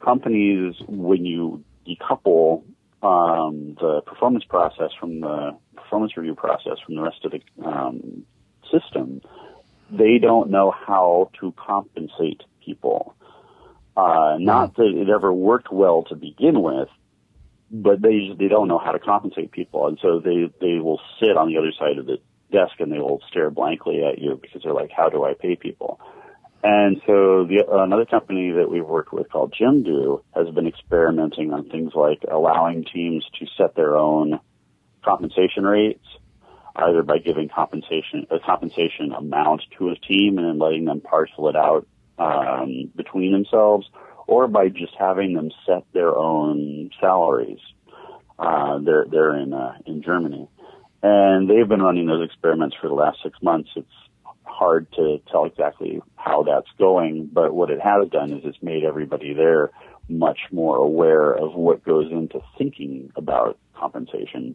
companies, 0.00 0.74
when 0.86 1.24
you 1.24 1.64
decouple 1.86 2.62
um, 3.02 3.76
the 3.80 4.02
performance 4.06 4.44
process 4.44 4.90
from 4.98 5.20
the 5.20 5.56
performance 5.76 6.16
review 6.16 6.34
process 6.34 6.78
from 6.84 6.96
the 6.96 7.02
rest 7.02 7.24
of 7.24 7.32
the 7.32 7.66
um, 7.66 8.24
system, 8.70 9.20
they 9.90 10.18
don't 10.18 10.50
know 10.50 10.70
how 10.70 11.30
to 11.40 11.52
compensate 11.52 12.42
people. 12.64 13.14
Uh, 13.96 14.36
not 14.38 14.76
that 14.76 14.86
it 14.86 15.08
ever 15.10 15.32
worked 15.32 15.72
well 15.72 16.04
to 16.04 16.14
begin 16.14 16.62
with, 16.62 16.88
but 17.70 18.00
they 18.00 18.34
they 18.38 18.48
don't 18.48 18.68
know 18.68 18.78
how 18.78 18.92
to 18.92 18.98
compensate 18.98 19.50
people, 19.52 19.86
and 19.88 19.98
so 20.00 20.20
they 20.20 20.50
they 20.60 20.78
will 20.78 21.00
sit 21.18 21.36
on 21.36 21.48
the 21.48 21.58
other 21.58 21.72
side 21.78 21.98
of 21.98 22.06
the 22.06 22.18
desk 22.50 22.80
and 22.80 22.92
they 22.92 22.98
will 22.98 23.20
stare 23.28 23.50
blankly 23.50 24.02
at 24.04 24.18
you 24.18 24.38
because 24.40 24.62
they're 24.62 24.72
like, 24.74 24.90
how 24.90 25.08
do 25.08 25.24
I 25.24 25.34
pay 25.34 25.56
people? 25.56 26.00
And 26.62 27.00
so 27.06 27.46
the, 27.46 27.64
another 27.70 28.04
company 28.04 28.52
that 28.52 28.70
we've 28.70 28.84
worked 28.84 29.12
with 29.12 29.30
called 29.30 29.54
Jimdo 29.58 30.22
has 30.34 30.48
been 30.54 30.66
experimenting 30.66 31.52
on 31.52 31.70
things 31.70 31.92
like 31.94 32.22
allowing 32.30 32.84
teams 32.84 33.24
to 33.38 33.46
set 33.56 33.74
their 33.74 33.96
own 33.96 34.40
compensation 35.02 35.64
rates, 35.64 36.04
either 36.76 37.02
by 37.02 37.18
giving 37.18 37.48
compensation 37.48 38.26
a 38.30 38.38
compensation 38.40 39.12
amount 39.12 39.62
to 39.78 39.88
a 39.88 39.96
team 39.96 40.36
and 40.36 40.46
then 40.46 40.58
letting 40.58 40.84
them 40.84 41.00
parcel 41.00 41.48
it 41.48 41.56
out 41.56 41.86
um, 42.18 42.92
between 42.94 43.32
themselves, 43.32 43.88
or 44.26 44.46
by 44.46 44.68
just 44.68 44.94
having 44.98 45.32
them 45.32 45.50
set 45.66 45.84
their 45.94 46.14
own 46.14 46.90
salaries. 47.00 47.60
Uh, 48.38 48.78
they're 48.78 49.06
they're 49.10 49.36
in 49.36 49.52
uh, 49.52 49.74
in 49.86 50.02
Germany, 50.02 50.48
and 51.02 51.48
they've 51.48 51.68
been 51.68 51.82
running 51.82 52.06
those 52.06 52.24
experiments 52.24 52.76
for 52.80 52.88
the 52.88 52.94
last 52.94 53.18
six 53.22 53.38
months. 53.42 53.70
It's 53.76 53.88
hard 54.60 54.92
to 54.92 55.18
tell 55.32 55.46
exactly 55.46 56.02
how 56.16 56.42
that's 56.42 56.68
going, 56.78 57.30
but 57.32 57.54
what 57.54 57.70
it 57.70 57.80
has 57.80 58.06
done 58.10 58.30
is 58.30 58.42
it's 58.44 58.62
made 58.62 58.84
everybody 58.84 59.32
there 59.32 59.70
much 60.10 60.40
more 60.52 60.76
aware 60.76 61.32
of 61.32 61.54
what 61.54 61.82
goes 61.82 62.12
into 62.12 62.42
thinking 62.58 63.10
about 63.16 63.58
compensation. 63.74 64.54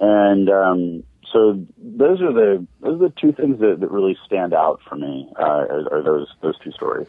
And 0.00 0.50
um, 0.50 1.04
so 1.32 1.64
those 1.78 2.20
are 2.20 2.32
the 2.32 2.66
those 2.80 3.00
are 3.00 3.08
the 3.08 3.14
two 3.20 3.30
things 3.30 3.60
that, 3.60 3.76
that 3.78 3.90
really 3.90 4.16
stand 4.26 4.52
out 4.52 4.80
for 4.88 4.96
me. 4.96 5.30
Uh, 5.38 5.44
are, 5.44 5.94
are 5.94 6.02
those 6.02 6.26
those 6.42 6.58
two 6.64 6.72
stories. 6.72 7.06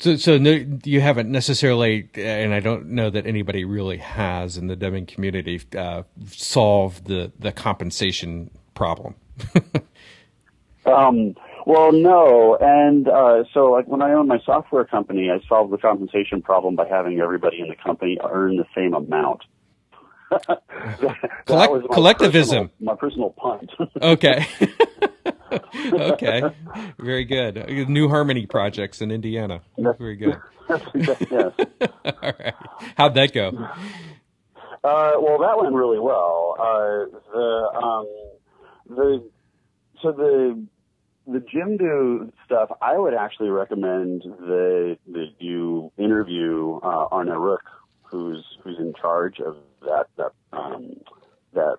So, 0.00 0.16
so 0.16 0.36
no, 0.36 0.66
you 0.84 1.00
haven't 1.00 1.30
necessarily, 1.30 2.10
and 2.16 2.52
I 2.52 2.60
don't 2.60 2.88
know 2.88 3.08
that 3.10 3.26
anybody 3.26 3.64
really 3.64 3.98
has 3.98 4.58
in 4.58 4.66
the 4.66 4.76
Deming 4.76 5.06
community 5.06 5.62
uh, 5.78 6.02
solved 6.26 7.06
the 7.06 7.32
the 7.38 7.52
compensation 7.52 8.50
problem. 8.74 9.14
um, 10.86 11.34
well, 11.66 11.92
no, 11.92 12.56
and 12.60 13.08
uh, 13.08 13.44
so 13.52 13.66
like 13.66 13.86
when 13.86 14.02
I 14.02 14.12
owned 14.12 14.28
my 14.28 14.38
software 14.44 14.84
company, 14.84 15.30
I 15.30 15.46
solved 15.48 15.72
the 15.72 15.78
compensation 15.78 16.42
problem 16.42 16.76
by 16.76 16.86
having 16.88 17.20
everybody 17.20 17.60
in 17.60 17.68
the 17.68 17.76
company 17.76 18.18
earn 18.22 18.56
the 18.56 18.66
same 18.74 18.94
amount. 18.94 19.42
that, 20.30 20.62
Collect- 21.46 21.72
my 21.72 21.94
collectivism. 21.94 22.68
Personal, 22.68 22.70
my 22.80 22.94
personal 22.96 23.30
punt. 23.30 23.70
okay. 24.02 24.46
okay. 25.92 26.42
Very 26.98 27.24
good. 27.24 27.88
New 27.88 28.08
Harmony 28.08 28.46
projects 28.46 29.00
in 29.00 29.10
Indiana. 29.10 29.62
Very 29.78 30.16
good. 30.16 30.36
yes. 30.94 31.52
All 32.22 32.32
right. 32.38 32.54
How'd 32.96 33.14
that 33.14 33.32
go? 33.32 33.48
Uh, 34.82 35.12
well, 35.18 35.38
that 35.38 35.56
went 35.58 35.74
really 35.74 35.98
well. 35.98 36.56
Uh, 36.58 37.18
the 37.32 37.78
um, 37.82 38.06
the 38.88 39.30
so 40.02 40.12
the 40.12 40.66
the 41.26 41.38
Jimdo 41.38 42.30
stuff, 42.44 42.70
I 42.82 42.98
would 42.98 43.14
actually 43.14 43.48
recommend 43.48 44.22
that 44.22 44.98
that 45.12 45.28
you 45.38 45.90
interview 45.96 46.78
uh, 46.82 47.08
Arne 47.10 47.28
Roock, 47.28 47.64
who's 48.02 48.44
who's 48.62 48.78
in 48.78 48.92
charge 49.00 49.40
of 49.40 49.56
that 49.82 50.06
that 50.16 50.32
um, 50.52 51.00
that 51.54 51.78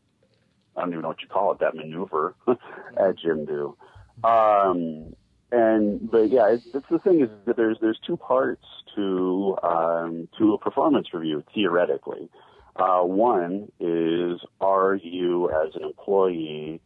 I 0.76 0.82
don't 0.82 0.90
even 0.90 1.02
know 1.02 1.10
what 1.10 1.22
you 1.22 1.28
call 1.28 1.52
it 1.52 1.60
that 1.60 1.76
maneuver 1.76 2.36
at 2.48 3.18
Jimdo. 3.24 3.76
Um, 4.24 5.16
and 5.52 6.10
but 6.10 6.32
yeah, 6.32 6.50
it's, 6.50 6.66
it's 6.74 6.88
the 6.90 7.00
thing 7.00 7.22
is 7.22 7.30
that 7.46 7.56
there's 7.56 7.78
there's 7.82 8.00
two 8.06 8.18
parts 8.18 8.66
to 8.96 9.58
um, 9.62 10.28
to 10.40 10.54
a 10.54 10.58
performance 10.58 11.14
review 11.14 11.44
theoretically. 11.54 12.30
Uh, 12.76 13.02
one 13.02 13.72
is 13.80 14.42
are 14.60 14.96
you 14.96 15.50
as 15.50 15.76
an 15.76 15.84
employee 15.84 16.82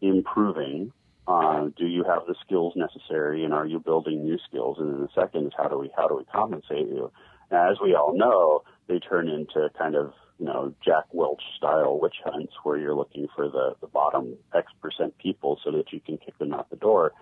improving 0.00 0.92
uh, 1.26 1.68
do 1.76 1.86
you 1.86 2.04
have 2.04 2.26
the 2.26 2.34
skills 2.44 2.74
necessary, 2.76 3.44
and 3.44 3.54
are 3.54 3.66
you 3.66 3.78
building 3.80 4.24
new 4.24 4.38
skills? 4.48 4.76
And 4.78 4.92
then 4.92 5.00
the 5.00 5.08
second 5.14 5.46
is 5.46 5.52
how 5.56 5.68
do 5.68 5.78
we 5.78 5.90
how 5.96 6.06
do 6.08 6.16
we 6.16 6.24
compensate 6.24 6.88
you? 6.88 7.10
Now, 7.50 7.70
as 7.70 7.78
we 7.82 7.94
all 7.94 8.16
know, 8.16 8.62
they 8.88 8.98
turn 8.98 9.28
into 9.28 9.70
kind 9.78 9.96
of 9.96 10.12
you 10.38 10.46
know 10.46 10.74
Jack 10.84 11.04
Welch 11.12 11.42
style 11.56 11.98
witch 12.00 12.16
hunts 12.24 12.52
where 12.62 12.76
you're 12.76 12.94
looking 12.94 13.28
for 13.34 13.48
the 13.48 13.74
the 13.80 13.86
bottom 13.86 14.36
X 14.54 14.70
percent 14.82 15.16
people 15.18 15.58
so 15.64 15.70
that 15.72 15.92
you 15.92 16.00
can 16.00 16.18
kick 16.18 16.38
them 16.38 16.52
out 16.52 16.68
the 16.70 16.76
door. 16.76 17.12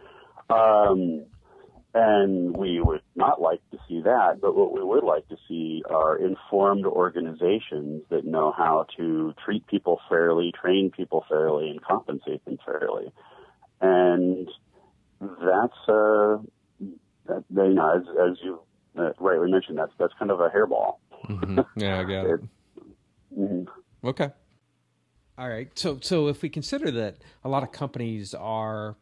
Um, 0.50 1.26
And 1.94 2.56
we 2.56 2.80
would 2.80 3.02
not 3.16 3.42
like 3.42 3.60
to 3.70 3.78
see 3.86 4.00
that, 4.00 4.40
but 4.40 4.56
what 4.56 4.72
we 4.72 4.82
would 4.82 5.04
like 5.04 5.28
to 5.28 5.36
see 5.46 5.82
are 5.90 6.16
informed 6.16 6.86
organizations 6.86 8.02
that 8.08 8.24
know 8.24 8.50
how 8.56 8.86
to 8.96 9.34
treat 9.44 9.66
people 9.66 10.00
fairly, 10.08 10.52
train 10.52 10.90
people 10.90 11.26
fairly, 11.28 11.68
and 11.68 11.82
compensate 11.82 12.42
them 12.46 12.56
fairly. 12.64 13.12
And 13.82 14.48
that's, 15.20 15.88
uh, 15.88 16.38
that, 17.26 17.44
you 17.50 17.74
know, 17.74 17.96
as, 17.96 18.02
as 18.30 18.38
you 18.42 18.60
uh, 18.98 19.10
rightly 19.18 19.50
mentioned, 19.50 19.78
that's 19.78 19.92
that's 19.98 20.12
kind 20.18 20.30
of 20.30 20.40
a 20.40 20.48
hairball. 20.48 20.96
Mm-hmm. 21.28 21.60
Yeah, 21.76 22.00
I 22.00 22.02
got 22.04 22.26
it. 22.26 22.30
it 22.32 22.40
mm-hmm. 23.38 24.08
Okay. 24.08 24.30
All 25.38 25.48
right. 25.48 25.76
So 25.78 25.98
so 26.00 26.28
if 26.28 26.42
we 26.42 26.48
consider 26.48 26.90
that 26.90 27.18
a 27.44 27.48
lot 27.48 27.62
of 27.62 27.72
companies 27.72 28.34
are 28.34 28.96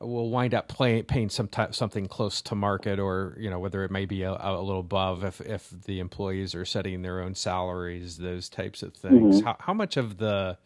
will 0.00 0.30
wind 0.30 0.54
up 0.54 0.68
play, 0.68 1.02
paying 1.02 1.28
some 1.28 1.48
type, 1.48 1.74
something 1.74 2.06
close 2.06 2.42
to 2.42 2.54
market, 2.54 2.98
or 2.98 3.36
you 3.38 3.48
know 3.48 3.58
whether 3.58 3.84
it 3.84 3.90
may 3.90 4.04
be 4.04 4.22
a, 4.22 4.32
a, 4.32 4.60
little 4.60 4.80
above 4.80 5.24
if 5.24 5.40
if 5.40 5.70
the 5.84 6.00
employees 6.00 6.54
are 6.54 6.64
setting 6.64 7.02
their 7.02 7.20
own 7.20 7.34
salaries, 7.34 8.18
those 8.18 8.48
types 8.48 8.82
of 8.82 8.94
things. 8.94 9.36
Mm-hmm. 9.36 9.46
How, 9.46 9.56
how, 9.58 9.74
much 9.74 9.96
of 9.96 10.18
the, 10.18 10.58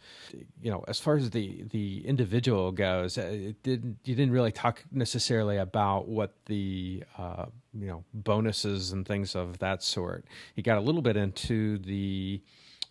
you 0.60 0.70
know, 0.70 0.84
as 0.88 0.98
far 0.98 1.16
as 1.16 1.30
the 1.30 1.64
the 1.70 2.06
individual 2.06 2.72
goes, 2.72 3.18
uh, 3.18 3.22
it 3.22 3.62
didn't 3.62 3.98
you 4.04 4.14
didn't 4.14 4.32
really 4.32 4.52
talk 4.52 4.82
necessarily 4.90 5.56
about 5.56 6.08
what 6.08 6.34
the 6.46 7.04
uh, 7.16 7.46
you 7.72 7.86
know 7.86 8.04
bonuses 8.12 8.92
and 8.92 9.06
things 9.06 9.34
of 9.34 9.58
that 9.58 9.82
sort. 9.82 10.24
You 10.56 10.62
got 10.62 10.78
a 10.78 10.82
little 10.82 11.02
bit 11.02 11.16
into 11.16 11.78
the 11.78 12.42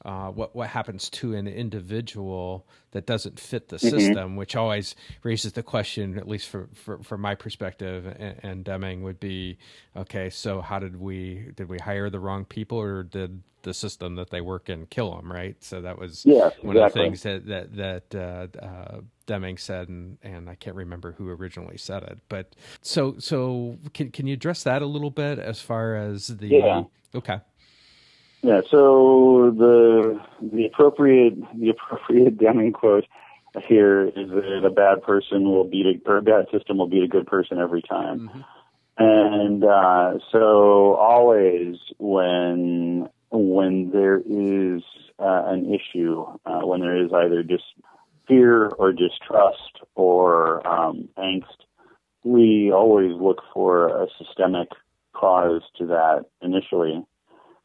uh, 0.06 0.30
what 0.30 0.56
what 0.56 0.70
happens 0.70 1.10
to 1.10 1.36
an 1.36 1.48
individual 1.48 2.66
that 2.92 3.06
doesn't 3.06 3.40
fit 3.40 3.68
the 3.68 3.76
mm-hmm. 3.76 3.98
system, 3.98 4.36
which 4.36 4.56
always 4.56 4.96
raises 5.24 5.54
the 5.54 5.64
question, 5.64 6.18
at 6.18 6.28
least 6.28 6.48
for, 6.48 6.70
for, 6.74 7.04
from 7.04 7.22
my 7.22 7.36
perspective 7.36 8.06
and, 8.18 8.40
and, 8.42 8.64
Deming, 8.64 9.04
would 9.04 9.20
be, 9.20 9.58
okay, 9.96 10.30
so 10.30 10.62
how 10.62 10.80
did 10.80 11.00
we 11.00 11.52
did 11.56 11.70
we 11.70 11.78
hire 11.78 12.10
the 12.10 12.20
wrong 12.20 12.46
people, 12.46 12.78
or 12.78 13.04
did 13.04 13.42
the 13.64 13.74
system 13.74 14.16
that 14.16 14.30
they 14.30 14.40
work 14.40 14.70
in 14.70 14.86
kill 14.86 15.16
them? 15.16 15.32
Right. 15.32 15.62
So 15.62 15.82
that 15.82 16.00
was 16.00 16.26
yes, 16.26 16.54
one 16.62 16.78
exactly. 16.78 16.84
of 16.86 16.94
the 16.94 17.18
things 17.18 17.24
that 17.24 17.76
that 17.76 18.10
that 18.12 18.60
uh, 18.62 18.66
uh, 18.66 19.02
Deming 19.26 19.58
said, 19.58 19.90
and 19.90 20.18
and 20.24 20.50
I 20.50 20.56
can't 20.56 20.78
remember 20.78 21.12
who 21.12 21.30
originally 21.30 21.78
said 21.78 22.04
it, 22.04 22.20
but 22.30 22.56
so 22.82 23.16
so 23.20 23.78
can 23.94 24.12
can 24.12 24.28
you 24.28 24.34
address 24.34 24.64
that 24.64 24.82
a 24.82 24.88
little 24.88 25.12
bit 25.12 25.40
as 25.40 25.60
far 25.62 25.96
as 25.96 26.28
the 26.28 26.48
yeah. 26.48 26.84
okay. 27.14 27.42
Yeah, 28.42 28.62
so 28.70 29.54
the 29.58 30.20
the 30.42 30.66
appropriate 30.66 31.36
the 31.58 31.70
appropriate 31.70 32.38
Deming 32.40 32.72
quote 32.72 33.06
here 33.68 34.06
is 34.06 34.30
that 34.30 34.62
a 34.66 34.70
bad 34.70 35.04
person 35.04 35.44
will 35.44 35.66
beat 35.66 35.86
a 35.86 36.10
or 36.10 36.18
a 36.18 36.22
bad 36.22 36.46
system 36.52 36.78
will 36.78 36.88
beat 36.88 37.04
a 37.04 37.08
good 37.08 37.28
person 37.28 37.60
every 37.60 37.82
time. 37.82 38.30
Mm-hmm. 38.30 38.42
And 39.02 39.64
uh, 39.64 40.20
so 40.32 40.96
always 40.96 41.78
when 41.98 43.10
when 43.32 43.92
there 43.92 44.18
is 44.18 44.84
uh, 45.20 45.44
an 45.48 45.74
issue, 45.74 46.26
uh, 46.46 46.66
when 46.66 46.82
there 46.82 47.04
is 47.04 47.12
either 47.14 47.44
just 47.44 47.64
fear 48.28 48.68
or 48.68 48.92
distrust 48.92 49.82
or 49.96 50.66
um, 50.68 51.10
angst, 51.18 51.44
we 52.24 52.72
always 52.72 53.14
look 53.20 53.42
for 53.54 54.04
a 54.04 54.08
systemic 54.18 54.70
cause 55.14 55.62
to 55.78 55.88
that 55.88 56.26
initially. 56.42 57.06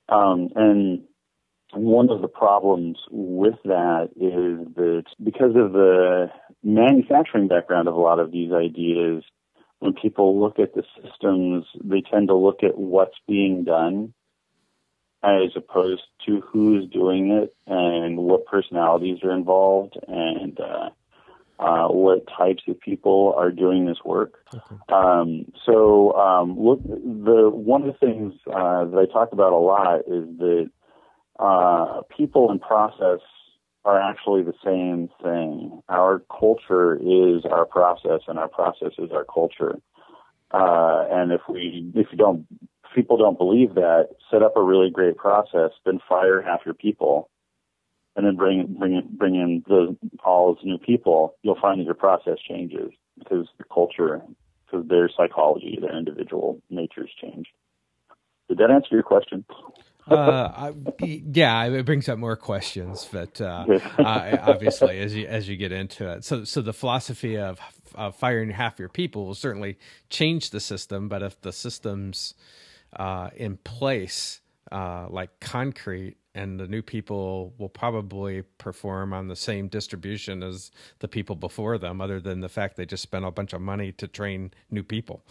Um, 0.08 0.48
and 0.54 1.02
one 1.72 2.10
of 2.10 2.20
the 2.20 2.28
problems 2.28 2.98
with 3.10 3.54
that 3.64 4.10
is 4.16 4.74
that 4.76 5.04
because 5.22 5.56
of 5.56 5.72
the 5.72 6.30
manufacturing 6.62 7.48
background 7.48 7.88
of 7.88 7.94
a 7.94 8.00
lot 8.00 8.20
of 8.20 8.30
these 8.30 8.52
ideas, 8.52 9.24
when 9.80 9.92
people 9.94 10.40
look 10.40 10.58
at 10.58 10.74
the 10.74 10.84
systems, 11.02 11.66
they 11.82 12.00
tend 12.00 12.28
to 12.28 12.34
look 12.34 12.62
at 12.62 12.78
what's 12.78 13.18
being 13.26 13.64
done 13.64 14.14
as 15.22 15.50
opposed 15.56 16.02
to 16.26 16.40
who's 16.40 16.88
doing 16.90 17.30
it 17.30 17.54
and 17.66 18.18
what 18.18 18.46
personalities 18.46 19.18
are 19.24 19.34
involved 19.34 19.98
and 20.06 20.60
uh, 20.60 20.90
uh, 21.58 21.86
what 21.88 22.26
types 22.26 22.62
of 22.68 22.80
people 22.80 23.34
are 23.36 23.50
doing 23.50 23.86
this 23.86 23.98
work. 24.04 24.44
Okay. 24.54 24.76
Um, 24.88 25.52
so, 25.64 26.12
um, 26.14 26.58
look, 26.58 26.82
the 26.82 27.50
one 27.50 27.82
of 27.82 27.86
the 27.88 28.06
things 28.06 28.34
uh, 28.48 28.84
that 28.86 29.06
I 29.08 29.12
talk 29.12 29.32
about 29.32 29.52
a 29.52 29.58
lot 29.58 30.00
is 30.00 30.26
that 30.38 30.70
uh, 31.38 32.02
people 32.16 32.50
and 32.50 32.60
process 32.60 33.20
are 33.84 34.00
actually 34.00 34.42
the 34.42 34.54
same 34.64 35.10
thing. 35.22 35.82
Our 35.88 36.22
culture 36.30 36.96
is 36.96 37.44
our 37.44 37.66
process, 37.66 38.22
and 38.26 38.38
our 38.38 38.48
process 38.48 38.92
is 38.98 39.10
our 39.12 39.24
culture. 39.24 39.78
Uh, 40.50 41.06
and 41.10 41.32
if 41.32 41.40
we, 41.48 41.90
if 41.94 42.06
you 42.10 42.18
don't, 42.18 42.46
if 42.84 42.94
people 42.94 43.16
don't 43.16 43.38
believe 43.38 43.74
that, 43.74 44.08
set 44.30 44.42
up 44.42 44.56
a 44.56 44.62
really 44.62 44.90
great 44.90 45.16
process, 45.16 45.70
then 45.84 46.00
fire 46.08 46.40
half 46.40 46.60
your 46.64 46.74
people 46.74 47.28
and 48.16 48.26
then 48.26 48.36
bring 48.36 48.76
bring 48.78 49.02
bring 49.12 49.34
in 49.34 49.64
the 49.66 49.96
all 50.24 50.54
those 50.54 50.64
new 50.64 50.78
people, 50.78 51.34
you'll 51.42 51.60
find 51.60 51.80
that 51.80 51.84
your 51.84 51.94
process 51.94 52.38
changes 52.48 52.92
because 53.18 53.46
the 53.58 53.64
culture, 53.64 54.22
because 54.66 54.86
their 54.88 55.08
psychology, 55.16 55.78
their 55.80 55.96
individual 55.96 56.60
natures 56.70 57.10
change. 57.20 57.46
Did 58.48 58.58
that 58.58 58.70
answer 58.70 58.88
your 58.92 59.02
question? 59.02 59.44
uh, 60.08 60.72
yeah, 61.00 61.64
it 61.64 61.86
brings 61.86 62.08
up 62.10 62.18
more 62.18 62.36
questions, 62.36 63.08
but 63.10 63.40
uh, 63.40 63.64
uh, 63.98 64.36
obviously, 64.42 64.98
as 64.98 65.14
you 65.14 65.26
as 65.26 65.48
you 65.48 65.56
get 65.56 65.72
into 65.72 66.06
it, 66.10 66.24
so 66.24 66.44
so 66.44 66.60
the 66.60 66.74
philosophy 66.74 67.38
of, 67.38 67.58
of 67.94 68.14
firing 68.14 68.50
half 68.50 68.78
your 68.78 68.90
people 68.90 69.24
will 69.24 69.34
certainly 69.34 69.78
change 70.10 70.50
the 70.50 70.60
system. 70.60 71.08
But 71.08 71.22
if 71.22 71.40
the 71.40 71.52
system's 71.52 72.34
uh, 72.94 73.30
in 73.34 73.56
place, 73.56 74.40
uh, 74.72 75.06
like 75.10 75.40
concrete, 75.40 76.16
and 76.34 76.58
the 76.58 76.66
new 76.66 76.82
people 76.82 77.54
will 77.58 77.68
probably 77.68 78.42
perform 78.58 79.12
on 79.12 79.28
the 79.28 79.36
same 79.36 79.68
distribution 79.68 80.42
as 80.42 80.70
the 80.98 81.08
people 81.08 81.36
before 81.36 81.78
them, 81.78 82.00
other 82.00 82.20
than 82.20 82.40
the 82.40 82.48
fact 82.48 82.76
they 82.76 82.86
just 82.86 83.02
spent 83.02 83.24
a 83.24 83.30
bunch 83.30 83.52
of 83.52 83.60
money 83.60 83.92
to 83.92 84.08
train 84.08 84.52
new 84.70 84.82
people. 84.82 85.24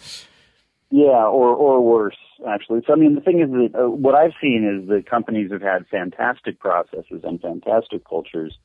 Yeah, 0.96 1.26
or 1.26 1.50
or 1.56 1.82
worse, 1.82 2.18
actually. 2.48 2.82
So 2.86 2.94
I 2.94 2.96
mean, 2.96 3.16
the 3.16 3.22
thing 3.22 3.42
is 3.42 3.50
that 3.50 3.80
uh, 3.80 3.90
what 3.90 4.14
I've 4.14 4.34
seen 4.40 4.64
is 4.64 4.88
that 4.90 5.10
companies 5.10 5.52
have 5.52 5.64
had 5.64 5.88
fantastic 5.88 6.60
processes 6.60 7.22
and 7.24 7.42
fantastic 7.42 8.08
cultures, 8.08 8.58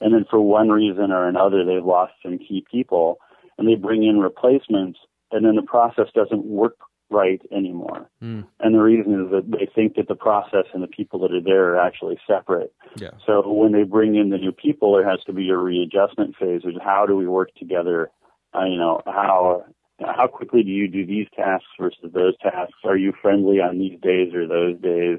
and 0.00 0.14
then 0.14 0.24
for 0.30 0.40
one 0.40 0.68
reason 0.68 1.10
or 1.10 1.26
another, 1.26 1.64
they've 1.64 1.84
lost 1.84 2.12
some 2.22 2.38
key 2.38 2.64
people, 2.70 3.18
and 3.58 3.66
they 3.66 3.74
bring 3.74 4.04
in 4.04 4.20
replacements, 4.20 5.00
and 5.32 5.44
then 5.44 5.56
the 5.56 5.62
process 5.62 6.06
doesn't 6.14 6.44
work 6.44 6.76
right 7.12 7.40
anymore. 7.52 8.08
Mm. 8.22 8.46
And 8.60 8.74
the 8.74 8.80
reason 8.80 9.12
is 9.14 9.30
that 9.30 9.50
they 9.50 9.68
think 9.74 9.96
that 9.96 10.08
the 10.08 10.14
process 10.14 10.66
and 10.72 10.82
the 10.82 10.88
people 10.88 11.20
that 11.20 11.32
are 11.32 11.42
there 11.42 11.74
are 11.74 11.80
actually 11.80 12.18
separate. 12.26 12.72
Yeah. 12.96 13.10
So 13.26 13.42
when 13.46 13.72
they 13.72 13.84
bring 13.84 14.16
in 14.16 14.30
the 14.30 14.38
new 14.38 14.52
people, 14.52 14.94
there 14.94 15.08
has 15.08 15.20
to 15.26 15.32
be 15.32 15.50
a 15.50 15.56
readjustment 15.56 16.36
phase. 16.36 16.62
Which 16.64 16.76
how 16.82 17.06
do 17.06 17.16
we 17.16 17.26
work 17.26 17.54
together? 17.56 18.10
Uh, 18.54 18.64
you 18.64 18.76
know 18.76 19.00
how 19.06 19.64
how 20.00 20.26
quickly 20.26 20.62
do 20.62 20.70
you 20.70 20.88
do 20.88 21.06
these 21.06 21.26
tasks 21.36 21.66
versus 21.78 22.10
those 22.12 22.36
tasks? 22.38 22.74
Are 22.84 22.96
you 22.96 23.12
friendly 23.20 23.60
on 23.60 23.78
these 23.78 23.98
days 24.00 24.34
or 24.34 24.46
those 24.46 24.80
days? 24.80 25.18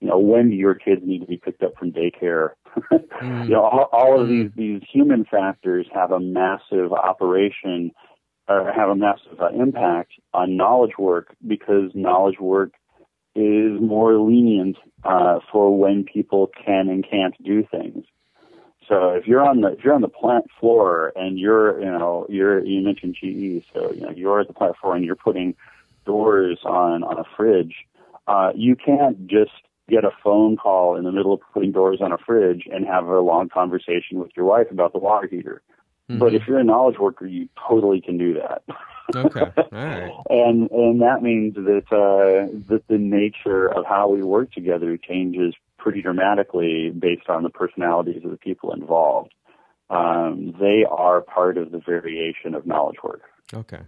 You 0.00 0.08
know, 0.08 0.18
when 0.18 0.50
do 0.50 0.56
your 0.56 0.74
kids 0.74 1.00
need 1.04 1.20
to 1.20 1.26
be 1.26 1.36
picked 1.36 1.62
up 1.62 1.72
from 1.78 1.92
daycare? 1.92 2.50
mm. 2.92 3.44
You 3.44 3.50
know, 3.50 3.62
all, 3.62 3.88
all 3.92 4.20
of 4.20 4.28
mm. 4.28 4.30
these 4.30 4.50
these 4.56 4.82
human 4.92 5.24
factors 5.24 5.86
have 5.94 6.10
a 6.10 6.20
massive 6.20 6.92
operation 6.92 7.92
have 8.48 8.90
a 8.90 8.94
massive 8.94 9.40
uh, 9.40 9.48
impact 9.48 10.12
on 10.32 10.56
knowledge 10.56 10.98
work 10.98 11.34
because 11.46 11.90
knowledge 11.94 12.38
work 12.38 12.72
is 13.34 13.80
more 13.80 14.16
lenient 14.18 14.76
uh, 15.02 15.40
for 15.50 15.76
when 15.76 16.04
people 16.04 16.50
can 16.64 16.88
and 16.88 17.04
can't 17.08 17.34
do 17.42 17.66
things. 17.70 18.04
So 18.88 19.10
if 19.10 19.26
you're 19.26 19.40
on 19.40 19.62
the 19.62 19.68
if 19.68 19.84
you're 19.84 19.94
on 19.94 20.02
the 20.02 20.08
plant 20.08 20.44
floor 20.60 21.12
and 21.16 21.38
you're 21.38 21.80
you 21.80 21.86
know 21.90 22.26
you're 22.28 22.64
you 22.64 22.82
mentioned 22.82 23.14
GE, 23.14 23.64
so 23.72 23.92
you 23.92 24.02
know 24.02 24.10
you're 24.10 24.40
at 24.40 24.46
the 24.46 24.52
plant 24.52 24.76
floor 24.76 24.94
and 24.94 25.04
you're 25.04 25.16
putting 25.16 25.54
doors 26.04 26.58
on 26.64 27.02
on 27.02 27.18
a 27.18 27.24
fridge, 27.36 27.74
uh, 28.28 28.50
you 28.54 28.76
can't 28.76 29.26
just 29.26 29.52
get 29.88 30.04
a 30.04 30.10
phone 30.22 30.56
call 30.56 30.96
in 30.96 31.04
the 31.04 31.12
middle 31.12 31.32
of 31.32 31.40
putting 31.52 31.72
doors 31.72 32.00
on 32.00 32.12
a 32.12 32.18
fridge 32.18 32.64
and 32.70 32.86
have 32.86 33.06
a 33.06 33.20
long 33.20 33.48
conversation 33.48 34.18
with 34.18 34.30
your 34.36 34.44
wife 34.44 34.70
about 34.70 34.92
the 34.92 34.98
water 34.98 35.28
heater. 35.30 35.62
Mm-hmm. 36.10 36.18
But 36.18 36.34
if 36.34 36.42
you're 36.46 36.58
a 36.58 36.64
knowledge 36.64 36.98
worker, 36.98 37.26
you 37.26 37.48
totally 37.68 38.00
can 38.00 38.18
do 38.18 38.34
that. 38.34 38.62
okay, 39.14 39.40
all 39.56 39.66
right. 39.72 40.12
and 40.28 40.70
and 40.70 41.00
that 41.00 41.22
means 41.22 41.54
that 41.54 41.84
uh, 41.90 42.50
that 42.68 42.82
the 42.88 42.98
nature 42.98 43.66
of 43.66 43.84
how 43.86 44.08
we 44.08 44.22
work 44.22 44.52
together 44.52 44.96
changes 44.96 45.54
pretty 45.78 46.02
dramatically 46.02 46.90
based 46.90 47.28
on 47.28 47.42
the 47.42 47.50
personalities 47.50 48.22
of 48.24 48.30
the 48.30 48.36
people 48.36 48.72
involved. 48.72 49.32
Um, 49.90 50.54
they 50.58 50.84
are 50.90 51.20
part 51.20 51.58
of 51.58 51.70
the 51.70 51.78
variation 51.78 52.54
of 52.54 52.66
knowledge 52.66 52.96
work. 53.02 53.22
Okay. 53.52 53.80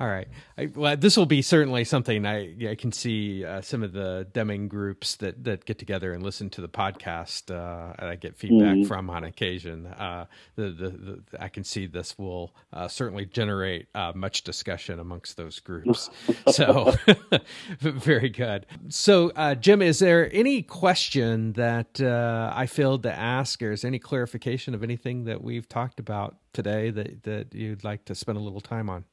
All 0.00 0.08
right. 0.08 0.28
I, 0.56 0.70
well, 0.74 0.96
this 0.96 1.18
will 1.18 1.26
be 1.26 1.42
certainly 1.42 1.84
something 1.84 2.24
I, 2.24 2.70
I 2.70 2.74
can 2.74 2.90
see 2.90 3.44
uh, 3.44 3.60
some 3.60 3.82
of 3.82 3.92
the 3.92 4.26
Deming 4.32 4.66
groups 4.66 5.16
that, 5.16 5.44
that 5.44 5.66
get 5.66 5.78
together 5.78 6.14
and 6.14 6.22
listen 6.22 6.48
to 6.50 6.62
the 6.62 6.70
podcast. 6.70 7.54
Uh, 7.54 7.92
and 7.98 8.08
I 8.08 8.16
get 8.16 8.34
feedback 8.34 8.76
mm-hmm. 8.76 8.88
from 8.88 9.10
on 9.10 9.24
occasion. 9.24 9.86
Uh, 9.86 10.24
the, 10.56 10.70
the, 10.70 10.88
the, 10.88 11.22
I 11.38 11.48
can 11.48 11.64
see 11.64 11.84
this 11.84 12.18
will 12.18 12.54
uh, 12.72 12.88
certainly 12.88 13.26
generate 13.26 13.88
uh, 13.94 14.12
much 14.14 14.42
discussion 14.42 15.00
amongst 15.00 15.36
those 15.36 15.58
groups. 15.58 16.08
so 16.50 16.94
very 17.80 18.30
good. 18.30 18.64
So, 18.88 19.32
uh, 19.36 19.54
Jim, 19.54 19.82
is 19.82 19.98
there 19.98 20.30
any 20.32 20.62
question 20.62 21.52
that 21.54 22.00
I 22.00 22.64
failed 22.64 23.02
to 23.02 23.12
ask, 23.12 23.62
or 23.62 23.70
is 23.70 23.84
any 23.84 23.98
clarification 23.98 24.74
of 24.74 24.82
anything 24.82 25.24
that 25.24 25.44
we've 25.44 25.68
talked 25.68 26.00
about 26.00 26.36
today 26.54 26.88
that, 26.88 27.22
that 27.24 27.54
you'd 27.54 27.84
like 27.84 28.06
to 28.06 28.14
spend 28.14 28.38
a 28.38 28.40
little 28.40 28.62
time 28.62 28.88
on? 28.88 29.04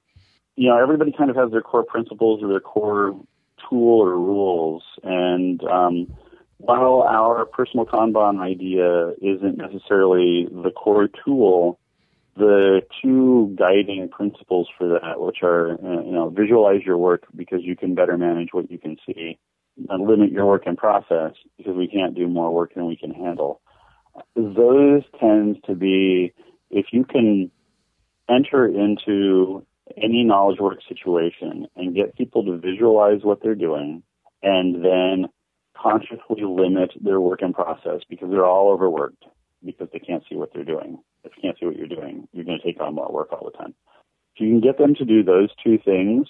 You 0.57 0.69
know, 0.69 0.81
everybody 0.81 1.13
kind 1.15 1.29
of 1.29 1.35
has 1.35 1.51
their 1.51 1.61
core 1.61 1.85
principles 1.85 2.41
or 2.43 2.49
their 2.49 2.59
core 2.59 3.15
tool 3.69 4.01
or 4.01 4.15
rules. 4.15 4.83
And 5.03 5.63
um, 5.63 6.11
while 6.57 7.03
our 7.07 7.45
personal 7.45 7.85
Kanban 7.85 8.41
idea 8.41 9.11
isn't 9.21 9.57
necessarily 9.57 10.47
the 10.51 10.71
core 10.71 11.09
tool, 11.23 11.79
the 12.35 12.81
two 13.01 13.55
guiding 13.57 14.09
principles 14.09 14.67
for 14.77 14.99
that, 14.99 15.21
which 15.21 15.37
are, 15.43 15.73
uh, 15.73 16.01
you 16.03 16.11
know, 16.11 16.29
visualize 16.29 16.81
your 16.83 16.97
work 16.97 17.23
because 17.35 17.59
you 17.61 17.75
can 17.75 17.93
better 17.93 18.17
manage 18.17 18.49
what 18.51 18.71
you 18.71 18.79
can 18.79 18.97
see, 19.05 19.37
and 19.89 20.07
limit 20.07 20.31
your 20.31 20.47
work 20.47 20.65
in 20.65 20.75
process 20.75 21.33
because 21.57 21.75
we 21.75 21.87
can't 21.87 22.15
do 22.15 22.27
more 22.27 22.51
work 22.51 22.73
than 22.73 22.87
we 22.87 22.95
can 22.95 23.11
handle. 23.11 23.61
Those 24.35 25.03
tend 25.19 25.63
to 25.65 25.75
be, 25.75 26.33
if 26.71 26.87
you 26.91 27.05
can 27.05 27.51
enter 28.27 28.65
into 28.65 29.66
any 29.95 30.23
knowledge 30.23 30.59
work 30.59 30.79
situation 30.87 31.67
and 31.75 31.95
get 31.95 32.15
people 32.15 32.43
to 32.45 32.57
visualize 32.57 33.21
what 33.23 33.41
they're 33.41 33.55
doing 33.55 34.03
and 34.43 34.83
then 34.83 35.27
consciously 35.75 36.43
limit 36.43 36.91
their 37.01 37.19
work 37.19 37.41
in 37.41 37.53
process 37.53 38.01
because 38.09 38.29
they're 38.29 38.45
all 38.45 38.71
overworked 38.71 39.23
because 39.63 39.87
they 39.91 39.99
can't 39.99 40.23
see 40.29 40.35
what 40.35 40.53
they're 40.53 40.63
doing. 40.63 40.99
If 41.23 41.33
you 41.35 41.41
can't 41.41 41.57
see 41.59 41.65
what 41.65 41.75
you're 41.75 41.87
doing, 41.87 42.27
you're 42.31 42.45
going 42.45 42.59
to 42.59 42.65
take 42.65 42.81
on 42.81 42.95
more 42.95 43.11
work 43.11 43.31
all 43.31 43.49
the 43.51 43.57
time. 43.57 43.73
If 44.35 44.41
you 44.41 44.49
can 44.49 44.61
get 44.61 44.77
them 44.77 44.95
to 44.95 45.05
do 45.05 45.23
those 45.23 45.49
two 45.63 45.77
things, 45.83 46.27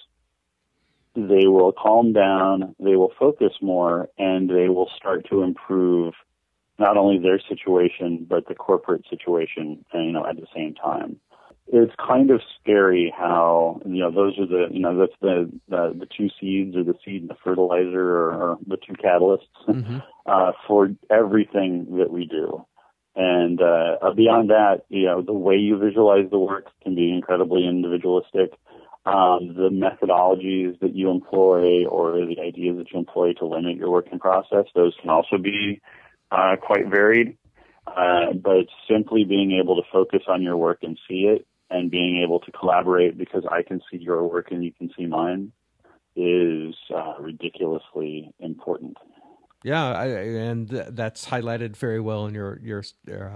they 1.14 1.46
will 1.46 1.72
calm 1.72 2.12
down, 2.12 2.74
they 2.78 2.96
will 2.96 3.12
focus 3.18 3.52
more, 3.60 4.08
and 4.18 4.48
they 4.48 4.68
will 4.68 4.90
start 4.96 5.28
to 5.30 5.42
improve 5.42 6.14
not 6.78 6.96
only 6.96 7.18
their 7.18 7.40
situation 7.40 8.26
but 8.28 8.46
the 8.46 8.54
corporate 8.54 9.04
situation, 9.10 9.84
you 9.92 10.12
know, 10.12 10.24
at 10.24 10.36
the 10.36 10.46
same 10.54 10.74
time 10.74 11.18
it's 11.70 11.92
kind 11.96 12.30
of 12.30 12.40
scary 12.60 13.12
how 13.16 13.80
you 13.84 14.00
know 14.00 14.10
those 14.10 14.38
are 14.38 14.46
the 14.46 14.66
you 14.70 14.80
know 14.80 14.98
that's 14.98 15.12
the 15.20 15.50
the, 15.68 15.94
the 15.98 16.06
two 16.06 16.28
seeds 16.40 16.76
or 16.76 16.84
the 16.84 16.94
seed 17.04 17.22
and 17.22 17.30
the 17.30 17.36
fertilizer 17.44 18.00
or, 18.00 18.32
or 18.32 18.58
the 18.66 18.76
two 18.76 18.94
catalysts 18.94 19.40
mm-hmm. 19.68 19.98
uh, 20.26 20.52
for 20.66 20.88
everything 21.10 21.86
that 21.98 22.10
we 22.10 22.26
do. 22.26 22.64
And 23.14 23.60
uh, 23.60 24.12
beyond 24.14 24.50
that, 24.50 24.82
you 24.88 25.06
know, 25.06 25.22
the 25.22 25.32
way 25.32 25.56
you 25.56 25.76
visualize 25.76 26.30
the 26.30 26.38
work 26.38 26.66
can 26.82 26.94
be 26.94 27.12
incredibly 27.12 27.66
individualistic. 27.66 28.52
Um, 29.04 29.54
the 29.56 29.70
methodologies 29.72 30.78
that 30.80 30.94
you 30.94 31.10
employ 31.10 31.86
or 31.86 32.12
the 32.26 32.36
ideas 32.40 32.76
that 32.76 32.92
you 32.92 32.98
employ 32.98 33.32
to 33.34 33.46
limit 33.46 33.76
your 33.76 33.90
working 33.90 34.18
process, 34.18 34.66
those 34.74 34.94
can 35.00 35.10
also 35.10 35.38
be 35.38 35.80
uh, 36.30 36.56
quite 36.60 36.88
varied. 36.88 37.36
Uh, 37.86 38.34
but 38.34 38.66
simply 38.88 39.24
being 39.24 39.58
able 39.62 39.76
to 39.76 39.82
focus 39.90 40.20
on 40.28 40.42
your 40.42 40.56
work 40.56 40.80
and 40.82 40.98
see 41.08 41.22
it 41.22 41.46
and 41.70 41.90
being 41.90 42.22
able 42.22 42.40
to 42.40 42.52
collaborate 42.52 43.18
because 43.18 43.44
I 43.50 43.62
can 43.62 43.80
see 43.90 43.98
your 43.98 44.26
work 44.26 44.50
and 44.50 44.64
you 44.64 44.72
can 44.72 44.90
see 44.96 45.06
mine 45.06 45.52
is 46.16 46.74
uh, 46.94 47.14
ridiculously 47.20 48.32
important. 48.40 48.96
Yeah, 49.64 49.90
I, 49.92 50.06
and 50.06 50.68
that's 50.68 51.26
highlighted 51.26 51.76
very 51.76 51.98
well 51.98 52.26
in 52.26 52.34
your 52.34 52.60
your, 52.62 52.84
your 53.06 53.28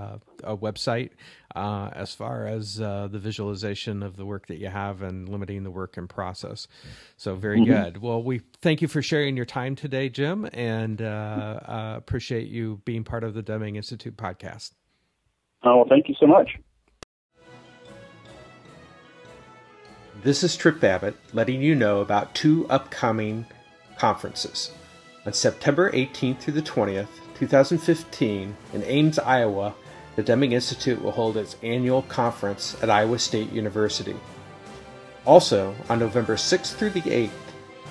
uh, 0.44 0.56
website 0.56 1.10
uh, 1.56 1.90
as 1.92 2.14
far 2.14 2.46
as 2.46 2.80
uh, 2.80 3.08
the 3.10 3.18
visualization 3.18 4.04
of 4.04 4.16
the 4.16 4.24
work 4.24 4.46
that 4.46 4.58
you 4.58 4.68
have 4.68 5.02
and 5.02 5.28
limiting 5.28 5.64
the 5.64 5.70
work 5.70 5.96
in 5.96 6.06
process. 6.06 6.68
So 7.16 7.34
very 7.34 7.60
mm-hmm. 7.60 7.72
good. 7.72 8.02
Well, 8.02 8.22
we 8.22 8.40
thank 8.60 8.80
you 8.80 8.86
for 8.86 9.02
sharing 9.02 9.36
your 9.36 9.46
time 9.46 9.74
today, 9.74 10.08
Jim, 10.08 10.48
and 10.52 11.02
uh, 11.02 11.04
uh, 11.04 11.94
appreciate 11.96 12.46
you 12.46 12.80
being 12.84 13.02
part 13.02 13.24
of 13.24 13.34
the 13.34 13.42
Deming 13.42 13.74
Institute 13.74 14.16
podcast. 14.16 14.74
Oh, 15.64 15.78
well, 15.78 15.86
thank 15.88 16.08
you 16.08 16.14
so 16.20 16.26
much. 16.26 16.50
This 20.24 20.44
is 20.44 20.56
Tripp 20.56 20.78
Babbitt 20.78 21.16
letting 21.32 21.62
you 21.62 21.74
know 21.74 22.00
about 22.00 22.32
two 22.32 22.64
upcoming 22.70 23.44
conferences. 23.98 24.70
On 25.26 25.32
September 25.32 25.90
18th 25.90 26.38
through 26.38 26.54
the 26.54 26.62
20th, 26.62 27.08
2015, 27.34 28.56
in 28.72 28.84
Ames, 28.84 29.18
Iowa, 29.18 29.74
the 30.14 30.22
Deming 30.22 30.52
Institute 30.52 31.02
will 31.02 31.10
hold 31.10 31.36
its 31.36 31.56
annual 31.64 32.02
conference 32.02 32.80
at 32.80 32.88
Iowa 32.88 33.18
State 33.18 33.50
University. 33.50 34.14
Also, 35.26 35.74
on 35.88 35.98
November 35.98 36.36
6th 36.36 36.76
through 36.76 36.90
the 36.90 37.00
8th, 37.00 37.30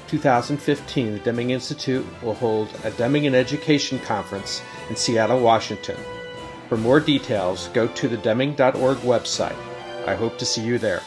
2015, 0.07 1.11
the 1.11 1.19
Deming 1.19 1.49
Institute 1.49 2.05
will 2.23 2.35
hold 2.35 2.69
a 2.85 2.91
Deming 2.91 3.25
in 3.25 3.35
Education 3.35 3.99
Conference 3.99 4.61
in 4.89 4.95
Seattle, 4.95 5.41
Washington. 5.41 5.97
For 6.69 6.77
more 6.77 7.01
details, 7.01 7.67
go 7.73 7.87
to 7.87 8.07
the 8.07 8.15
Deming.org 8.15 8.99
website. 8.99 9.57
I 10.07 10.15
hope 10.15 10.37
to 10.37 10.45
see 10.45 10.63
you 10.63 10.77
there. 10.77 11.01